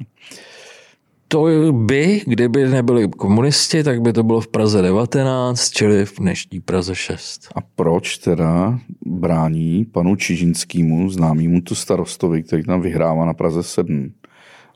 to 1.33 1.73
by, 1.73 2.21
kdyby 2.27 2.69
nebyli 2.69 3.09
komunisti, 3.09 3.83
tak 3.83 4.03
by 4.03 4.13
to 4.13 4.23
bylo 4.23 4.41
v 4.41 4.49
Praze 4.49 4.83
19, 4.83 5.71
čili 5.71 6.07
v 6.07 6.19
dnešní 6.19 6.61
Praze 6.61 6.95
6. 6.95 7.49
A 7.55 7.61
proč 7.61 8.19
teda 8.19 8.79
brání 9.07 9.85
panu 9.85 10.17
Čižinskému, 10.17 11.11
známému 11.11 11.61
tu 11.61 11.75
starostovi, 11.75 12.43
který 12.43 12.63
tam 12.65 12.81
vyhrává 12.81 13.25
na 13.25 13.35
Praze 13.35 13.63
7, 13.63 14.13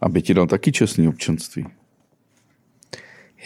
aby 0.01 0.23
ti 0.23 0.35
dal 0.35 0.47
taky 0.47 0.73
čestný 0.73 1.09
občanství? 1.09 1.67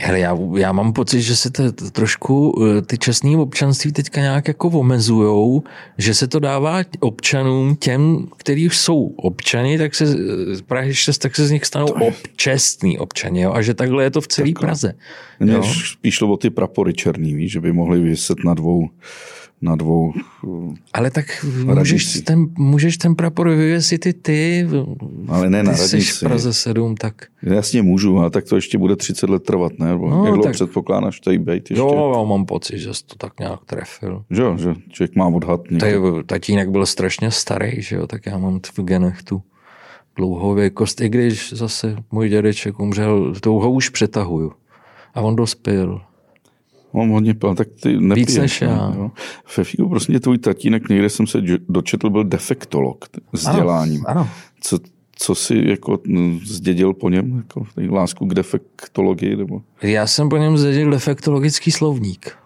Hele, 0.00 0.18
já, 0.18 0.38
já 0.56 0.72
mám 0.72 0.92
pocit, 0.92 1.22
že 1.22 1.36
se 1.36 1.50
to, 1.50 1.72
to 1.72 1.90
trošku 1.90 2.62
eh, 2.62 2.82
ty 2.82 2.98
čestní 2.98 3.36
občanství 3.36 3.92
teďka 3.92 4.20
nějak 4.20 4.48
jako 4.48 4.68
omezujou, 4.68 5.62
že 5.98 6.14
se 6.14 6.28
to 6.28 6.38
dává 6.38 6.80
občanům, 7.00 7.76
těm, 7.76 8.28
kteří 8.36 8.64
jsou 8.64 9.06
občani, 9.06 9.78
tak 9.78 9.94
se 9.94 10.06
z 10.56 10.62
Prahy 10.62 10.94
6, 10.94 11.18
tak 11.18 11.36
se 11.36 11.46
z 11.46 11.50
nich 11.50 11.64
stanou 11.64 11.86
občestní 11.86 12.98
občani. 12.98 13.42
Jo? 13.42 13.52
A 13.52 13.62
že 13.62 13.74
takhle 13.74 14.04
je 14.04 14.10
to 14.10 14.20
v 14.20 14.28
celé 14.28 14.52
Praze. 14.60 14.94
Mně 15.40 15.58
spíš 15.92 16.14
šlo 16.14 16.32
o 16.32 16.36
ty 16.36 16.50
prapory 16.50 16.94
černý, 16.94 17.34
víš, 17.34 17.52
že 17.52 17.60
by 17.60 17.72
mohli 17.72 18.00
vyset 18.00 18.44
na 18.44 18.54
dvou, 18.54 18.88
na 19.60 19.76
dvou 19.76 20.12
Ale 20.94 21.10
tak 21.10 21.26
Radnici. 21.44 21.74
můžeš 21.78 22.20
ten, 22.20 22.46
můžeš 22.58 22.96
ten 22.96 23.14
prapor 23.14 23.48
vyvěsit 23.48 24.06
i 24.06 24.12
ty. 24.12 24.68
Ale 25.28 25.50
ne 25.50 25.62
na 25.62 25.72
ty 25.72 25.78
jsi 25.78 25.82
radnici. 25.96 26.12
v 26.12 26.20
Praze 26.20 26.52
7, 26.52 26.96
tak 26.96 27.14
Jasně 27.42 27.82
můžu, 27.82 28.18
ale 28.18 28.30
tak 28.30 28.44
to 28.44 28.56
ještě 28.56 28.78
bude 28.78 28.96
30 28.96 29.30
let 29.30 29.42
trvat, 29.44 29.72
ne? 29.78 29.86
Nebo 29.86 30.10
No, 30.10 30.16
jak 30.24 30.26
dlouho 30.34 30.42
tak- 30.42 30.52
předpokládáš 30.52 31.20
tady 31.20 31.38
být 31.38 31.70
ještě? 31.70 31.74
jo, 31.74 32.12
já 32.16 32.22
mám 32.28 32.46
pocit, 32.46 32.78
že 32.78 32.94
jsi 32.94 33.06
to 33.06 33.14
tak 33.16 33.40
nějak 33.40 33.60
trefil. 33.66 34.24
Že, 34.30 34.42
jo, 34.42 34.56
že 34.58 34.74
člověk 34.90 35.16
má 35.16 35.26
odhad. 35.26 35.60
Tady 35.80 35.92
někdy. 35.92 36.24
tatínek 36.26 36.70
byl 36.70 36.86
strašně 36.86 37.30
starý, 37.30 37.82
že 37.82 37.96
jo, 37.96 38.06
tak 38.06 38.26
já 38.26 38.38
mám 38.38 38.60
v 38.76 38.82
genech 38.82 39.22
tu 39.22 39.42
dlouhověkost, 40.16 41.00
i 41.00 41.08
když 41.08 41.52
zase 41.52 41.96
můj 42.10 42.28
dědeček 42.28 42.80
umřel, 42.80 43.34
tou 43.40 43.58
ho 43.58 43.70
už 43.70 43.88
přetahuju. 43.88 44.52
A 45.14 45.20
on 45.20 45.36
dospěl. 45.36 46.00
On 46.98 47.10
hodně 47.10 47.34
pil, 47.34 47.54
tak 47.54 47.68
ty 47.82 48.00
nepiješ. 48.00 48.28
Víc 48.28 48.36
než 48.36 48.60
ne? 48.60 48.66
já. 48.66 48.92
Jo. 48.96 49.10
Fefíku, 49.44 49.88
prostě 49.88 50.20
tvůj 50.20 50.38
tatínek, 50.38 50.88
někde 50.88 51.08
jsem 51.10 51.26
se 51.26 51.38
dočetl, 51.68 52.10
byl 52.10 52.24
defektolog 52.24 53.04
vzděláním. 53.32 54.04
Ano. 54.06 54.28
Co, 54.60 54.78
co 55.16 55.34
si 55.34 55.62
jako 55.66 56.00
mm, 56.06 56.40
zdědil 56.44 56.94
po 56.94 57.10
něm, 57.10 57.36
jako 57.36 57.66
lásku 57.90 58.26
k 58.26 58.34
defektologii? 58.34 59.36
Nebo? 59.36 59.62
Já 59.82 60.06
jsem 60.06 60.28
po 60.28 60.36
něm 60.36 60.58
zdědil 60.58 60.90
defektologický 60.90 61.70
slovník. 61.70 62.36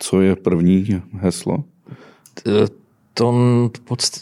Co 0.00 0.20
je 0.20 0.36
první 0.36 1.02
heslo? 1.12 1.64
To, 3.14 3.32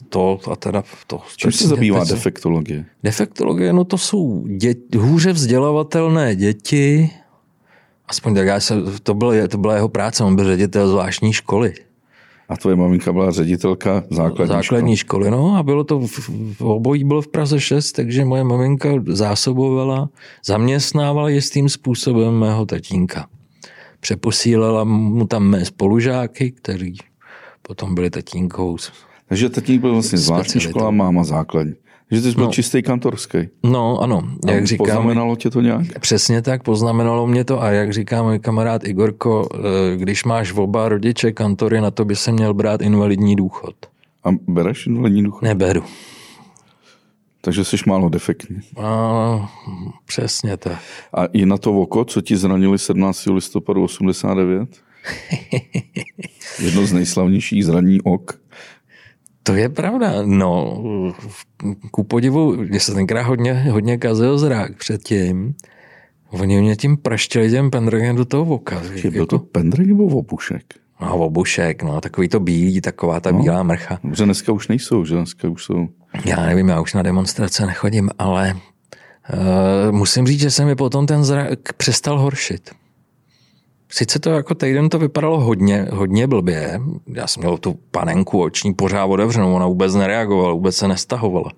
to 0.09 0.53
a 0.53 0.57
teda 0.57 0.85
to. 1.07 1.21
Čím 1.37 1.53
se 1.53 1.69
zabývá 1.69 2.05
defektologie? 2.05 2.87
Defektologie, 3.03 3.73
no 3.73 3.85
to 3.85 3.99
jsou 3.99 4.45
dě- 4.47 4.99
hůře 4.99 5.33
vzdělavatelné 5.33 6.37
děti. 6.37 7.11
Aspoň 8.09 8.35
tak 8.35 8.47
já 8.47 8.61
se, 8.61 8.75
to, 9.03 9.15
byl, 9.15 9.49
to 9.49 9.59
byla 9.59 9.75
jeho 9.75 9.89
práce, 9.89 10.25
on 10.25 10.37
byl 10.37 10.45
ředitel 10.45 10.89
zvláštní 10.89 11.33
školy. 11.33 11.75
A 12.49 12.57
tvoje 12.57 12.77
maminka 12.77 13.13
byla 13.13 13.31
ředitelka 13.31 14.05
základní, 14.11 14.55
základní 14.55 14.97
školy. 14.97 15.31
No 15.31 15.57
a 15.57 15.63
bylo 15.63 15.85
to, 15.85 16.01
v, 16.01 16.29
v 16.59 16.61
obojí 16.61 17.05
bylo 17.05 17.23
v 17.23 17.29
Praze 17.29 17.61
6, 17.61 17.93
takže 17.93 18.25
moje 18.25 18.45
maminka 18.45 18.89
zásobovala, 19.07 20.09
zaměstnávala 20.45 21.29
jistým 21.29 21.69
způsobem 21.69 22.35
mého 22.35 22.67
tatínka. 22.67 23.29
Přeposílala 24.01 24.85
mu 24.85 25.27
tam 25.27 25.43
mé 25.43 25.65
spolužáky, 25.65 26.51
kteří 26.51 26.99
potom 27.63 27.95
byli 27.95 28.11
tatínkou. 28.11 28.77
Takže 29.29 29.49
tatínek 29.49 29.81
byl 29.81 29.93
vlastně 29.93 30.19
zvláštní 30.19 30.61
škola, 30.61 30.91
máma 30.91 31.25
základní. 31.25 31.75
Ty 32.09 32.21
jsi 32.21 32.33
byl 32.35 32.45
No. 32.45 32.51
čistý 32.53 32.83
kantorský. 32.83 33.39
No 33.63 33.99
ano, 34.01 34.23
A 34.49 34.51
jak 34.51 34.67
říkám, 34.67 34.87
Poznamenalo 34.87 35.37
tě 35.37 35.51
to 35.51 35.61
nějak? 35.61 35.99
Přesně 36.01 36.43
tak, 36.43 36.63
poznamenalo 36.63 37.27
mě 37.27 37.45
to 37.45 37.63
a 37.63 37.71
jak 37.71 37.93
říká 37.93 38.23
můj 38.23 38.39
kamarád 38.39 38.85
Igorko, 38.85 39.49
eh, 39.55 39.97
když 39.97 40.25
máš 40.25 40.53
v 40.53 40.61
oba 40.61 40.89
rodiče 40.89 41.33
kantory, 41.33 41.81
na 41.81 41.91
to 41.91 42.05
by 42.05 42.17
se 42.17 42.33
měl 42.33 42.55
brát 42.55 42.83
invalidní 42.83 43.37
důchod. 43.37 43.75
A 44.25 44.29
bereš 44.49 44.87
invalidní 44.87 45.23
důchod? 45.23 45.43
Neberu. 45.43 45.83
Takže 47.41 47.65
jsi 47.65 47.77
málo 47.87 48.09
defektní. 48.09 48.57
A, 48.77 49.51
přesně 50.07 50.57
tak. 50.57 50.79
A 51.15 51.25
i 51.25 51.47
na 51.47 51.59
to 51.59 51.73
oko, 51.73 52.05
co 52.05 52.21
ti 52.21 52.37
zranili 52.37 52.79
17. 52.79 53.27
listopadu 53.27 53.85
89? 53.85 54.69
Jedno 56.65 56.87
z 56.87 56.93
nejslavnějších 56.93 57.65
zraní 57.65 58.01
ok. 58.01 58.41
To 59.47 59.55
je 59.55 59.69
pravda. 59.69 60.13
No, 60.25 60.83
ku 61.91 62.05
podivu, 62.05 62.57
mě 62.57 62.81
se 62.81 62.95
tenkrát 62.95 63.23
hodně, 63.23 63.53
hodně 63.55 63.99
kazil 63.99 64.39
zrak 64.39 64.77
předtím. 64.77 65.55
Oni 66.31 66.61
mě 66.61 66.77
tím 66.77 66.97
praštili 66.97 67.51
těm 67.51 67.71
pendrogem 67.71 68.17
do 68.17 68.25
toho 68.25 68.45
voka. 68.45 68.83
Je 69.05 69.11
byl 69.11 69.27
to 69.27 69.39
pendrek 69.39 69.87
nebo 69.87 70.05
opušek? 70.07 70.63
No, 71.01 71.17
obušek, 71.19 71.83
no, 71.83 72.01
takový 72.01 72.29
to 72.29 72.41
bílý, 72.41 72.81
taková 72.81 73.21
ta 73.21 73.31
No. 73.31 73.39
bílá 73.43 73.63
mrcha. 73.63 73.99
Protože 74.03 74.25
dneska 74.25 74.53
už 74.53 74.69
nejsou, 74.69 75.05
že 75.05 75.15
dneska 75.15 75.49
už 75.49 75.65
jsou. 75.65 75.89
Já 76.25 76.47
nevím, 76.47 76.69
já 76.69 76.81
už 76.81 76.95
na 76.95 77.03
demonstrace 77.03 77.67
nechodím, 77.67 78.11
ale 78.19 78.57
uh, 79.87 79.93
musím 79.93 80.27
říct, 80.27 80.41
že 80.41 80.51
se 80.51 80.65
mi 80.65 80.75
potom 80.75 81.07
ten 81.07 81.25
zrak 81.25 81.73
přestal 81.77 82.19
horšit. 82.19 82.71
Sice 83.89 84.19
to 84.19 84.31
jako 84.31 84.55
týden 84.55 84.89
to 84.89 84.99
vypadalo 84.99 85.41
hodně, 85.41 85.89
hodně 85.93 86.27
blbě. 86.27 86.81
Já 87.15 87.27
jsem 87.27 87.41
měl 87.43 87.59
tu 87.59 87.79
panenku 87.91 88.43
oční 88.43 88.75
pořád 88.75 89.05
otevřenou, 89.05 89.55
ona 89.55 89.67
vůbec 89.67 89.95
nereagovala, 89.95 90.55
vůbec 90.55 90.77
se 90.77 90.89
nestahovala. 90.89 91.53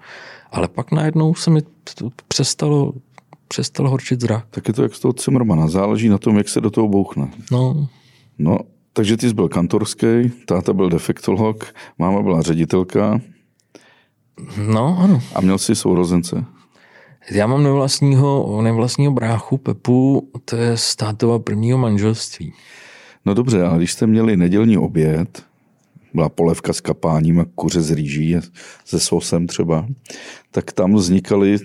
Ale 0.53 0.69
pak 0.69 0.93
najednou 0.93 1.35
se 1.35 1.51
mi 1.51 1.63
to 1.95 2.11
přestalo, 2.29 2.93
přestal 3.49 3.89
horčit 3.89 4.21
zrak. 4.21 4.47
Tak 4.51 4.69
je 4.69 4.75
to 4.75 4.83
jak 4.83 4.95
z 4.95 5.01
toho 5.01 5.13
Cimrmana. 5.13 5.69
Záleží 5.69 6.09
na 6.09 6.19
tom, 6.19 6.39
jak 6.39 6.49
se 6.49 6.61
do 6.61 6.71
toho 6.71 6.89
bouchne. 6.89 7.29
No, 7.51 7.89
No, 8.39 8.59
takže 8.93 9.17
ty 9.17 9.29
jsi 9.29 9.35
byl 9.35 9.49
kantorský, 9.49 10.07
táta 10.47 10.73
byl 10.73 10.89
defektolog, 10.89 11.75
máma 11.99 12.23
byla 12.23 12.43
ředitelka 12.43 13.21
no 14.73 14.99
ano. 15.01 15.23
a 15.35 15.41
měl 15.41 15.59
si 15.59 15.75
sourozence. 15.75 16.45
Já 17.31 17.47
mám 17.47 17.63
nevlastního, 17.63 18.63
nevlastního 18.63 19.13
bráchu 19.13 19.57
Pepu, 19.57 20.31
to 20.45 20.57
je 20.57 20.77
státova 20.77 21.39
prvního 21.39 21.79
manželství. 21.79 22.53
No 23.25 23.35
dobře, 23.35 23.63
ale 23.63 23.79
když 23.79 23.93
jste 23.93 24.07
měli 24.07 24.37
nedělní 24.37 24.79
oběd, 24.79 25.43
byla 26.15 26.29
polevka 26.29 26.73
s 26.73 26.81
kapáním 26.81 27.41
a 27.41 27.45
kuře 27.55 27.83
z 27.83 27.91
rýží, 27.91 28.37
se 28.85 29.01
sosem 29.01 29.47
třeba, 29.47 29.87
tak 30.51 30.73
tam 30.73 30.95
vznikaly 30.95 31.57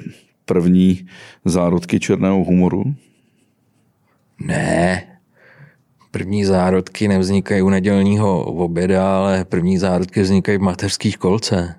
první 0.46 1.08
zárodky 1.46 2.00
černého 2.00 2.44
humoru. 2.44 2.84
Ne, 4.40 5.04
první 6.12 6.46
zárodky 6.46 7.08
nevznikají 7.08 7.62
u 7.62 7.70
nedělního 7.70 8.46
oběda, 8.46 9.18
ale 9.18 9.46
první 9.46 9.78
zárodky 9.78 10.22
vznikají 10.22 10.58
v 10.58 10.62
mateřské 10.62 11.12
školce. 11.12 11.76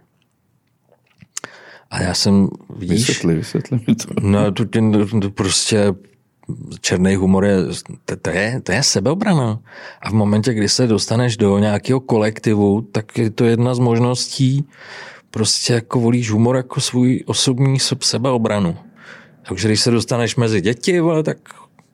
A 1.95 2.03
já 2.03 2.15
jsem, 2.15 2.49
víš, 2.77 2.91
Vysvětli, 2.91 3.35
vysvětli 3.35 3.81
mi 3.87 3.95
to. 3.95 4.15
no 4.21 4.53
to, 4.53 4.65
to, 4.65 5.21
to 5.21 5.31
prostě 5.31 5.95
černý 6.81 7.15
humor 7.15 7.45
je 7.45 7.57
to, 8.05 8.17
to, 8.17 8.31
je, 8.31 8.61
to 8.63 8.73
je 8.73 8.83
sebeobrana. 8.83 9.61
A 10.03 10.11
v 10.11 10.13
momentě, 10.13 10.55
kdy 10.55 10.69
se 10.69 10.87
dostaneš 10.87 11.37
do 11.37 11.59
nějakého 11.59 12.01
kolektivu, 12.01 12.81
tak 12.81 13.19
je 13.19 13.31
to 13.31 13.45
jedna 13.45 13.75
z 13.75 13.79
možností, 13.79 14.65
prostě 15.31 15.73
jako 15.73 16.01
volíš 16.01 16.31
humor 16.31 16.57
jako 16.57 16.81
svůj 16.81 17.23
osobní 17.27 17.79
sebeobranu. 18.01 18.77
Takže 19.49 19.69
když 19.69 19.81
se 19.81 19.91
dostaneš 19.91 20.37
mezi 20.37 20.61
děti, 20.61 21.01
vole, 21.01 21.23
tak 21.23 21.39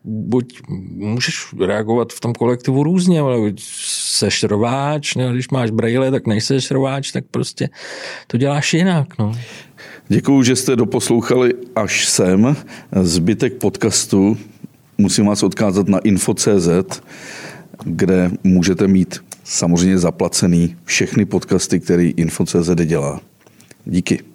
buď 0.05 0.61
můžeš 0.97 1.55
reagovat 1.67 2.13
v 2.13 2.21
tom 2.21 2.33
kolektivu 2.33 2.83
různě, 2.83 3.21
ale 3.21 3.39
buď 3.39 3.63
seš 3.65 4.45
rváč, 4.45 5.15
ne, 5.15 5.33
když 5.33 5.49
máš 5.49 5.71
brejle, 5.71 6.11
tak 6.11 6.27
nejseš 6.27 6.71
rváč, 6.71 7.13
tak 7.13 7.25
prostě 7.31 7.69
to 8.27 8.37
děláš 8.37 8.75
jinak. 8.75 9.19
No. 9.19 9.33
Děkuju, 10.09 10.43
že 10.43 10.57
jste 10.57 10.77
doposlouchali 10.77 11.55
až 11.77 12.09
sem. 12.09 12.57
Zbytek 13.03 13.55
podcastu 13.55 14.37
musím 14.99 15.27
vás 15.27 15.43
odkázat 15.43 15.89
na 15.89 15.99
info.cz, 15.99 17.03
kde 17.85 18.31
můžete 18.45 18.89
mít 18.89 19.25
samozřejmě 19.45 19.99
zaplacený 19.99 20.77
všechny 20.85 21.25
podcasty, 21.25 21.81
který 21.81 22.11
info.cz 22.17 22.71
dělá. 22.85 23.21
Díky. 23.85 24.30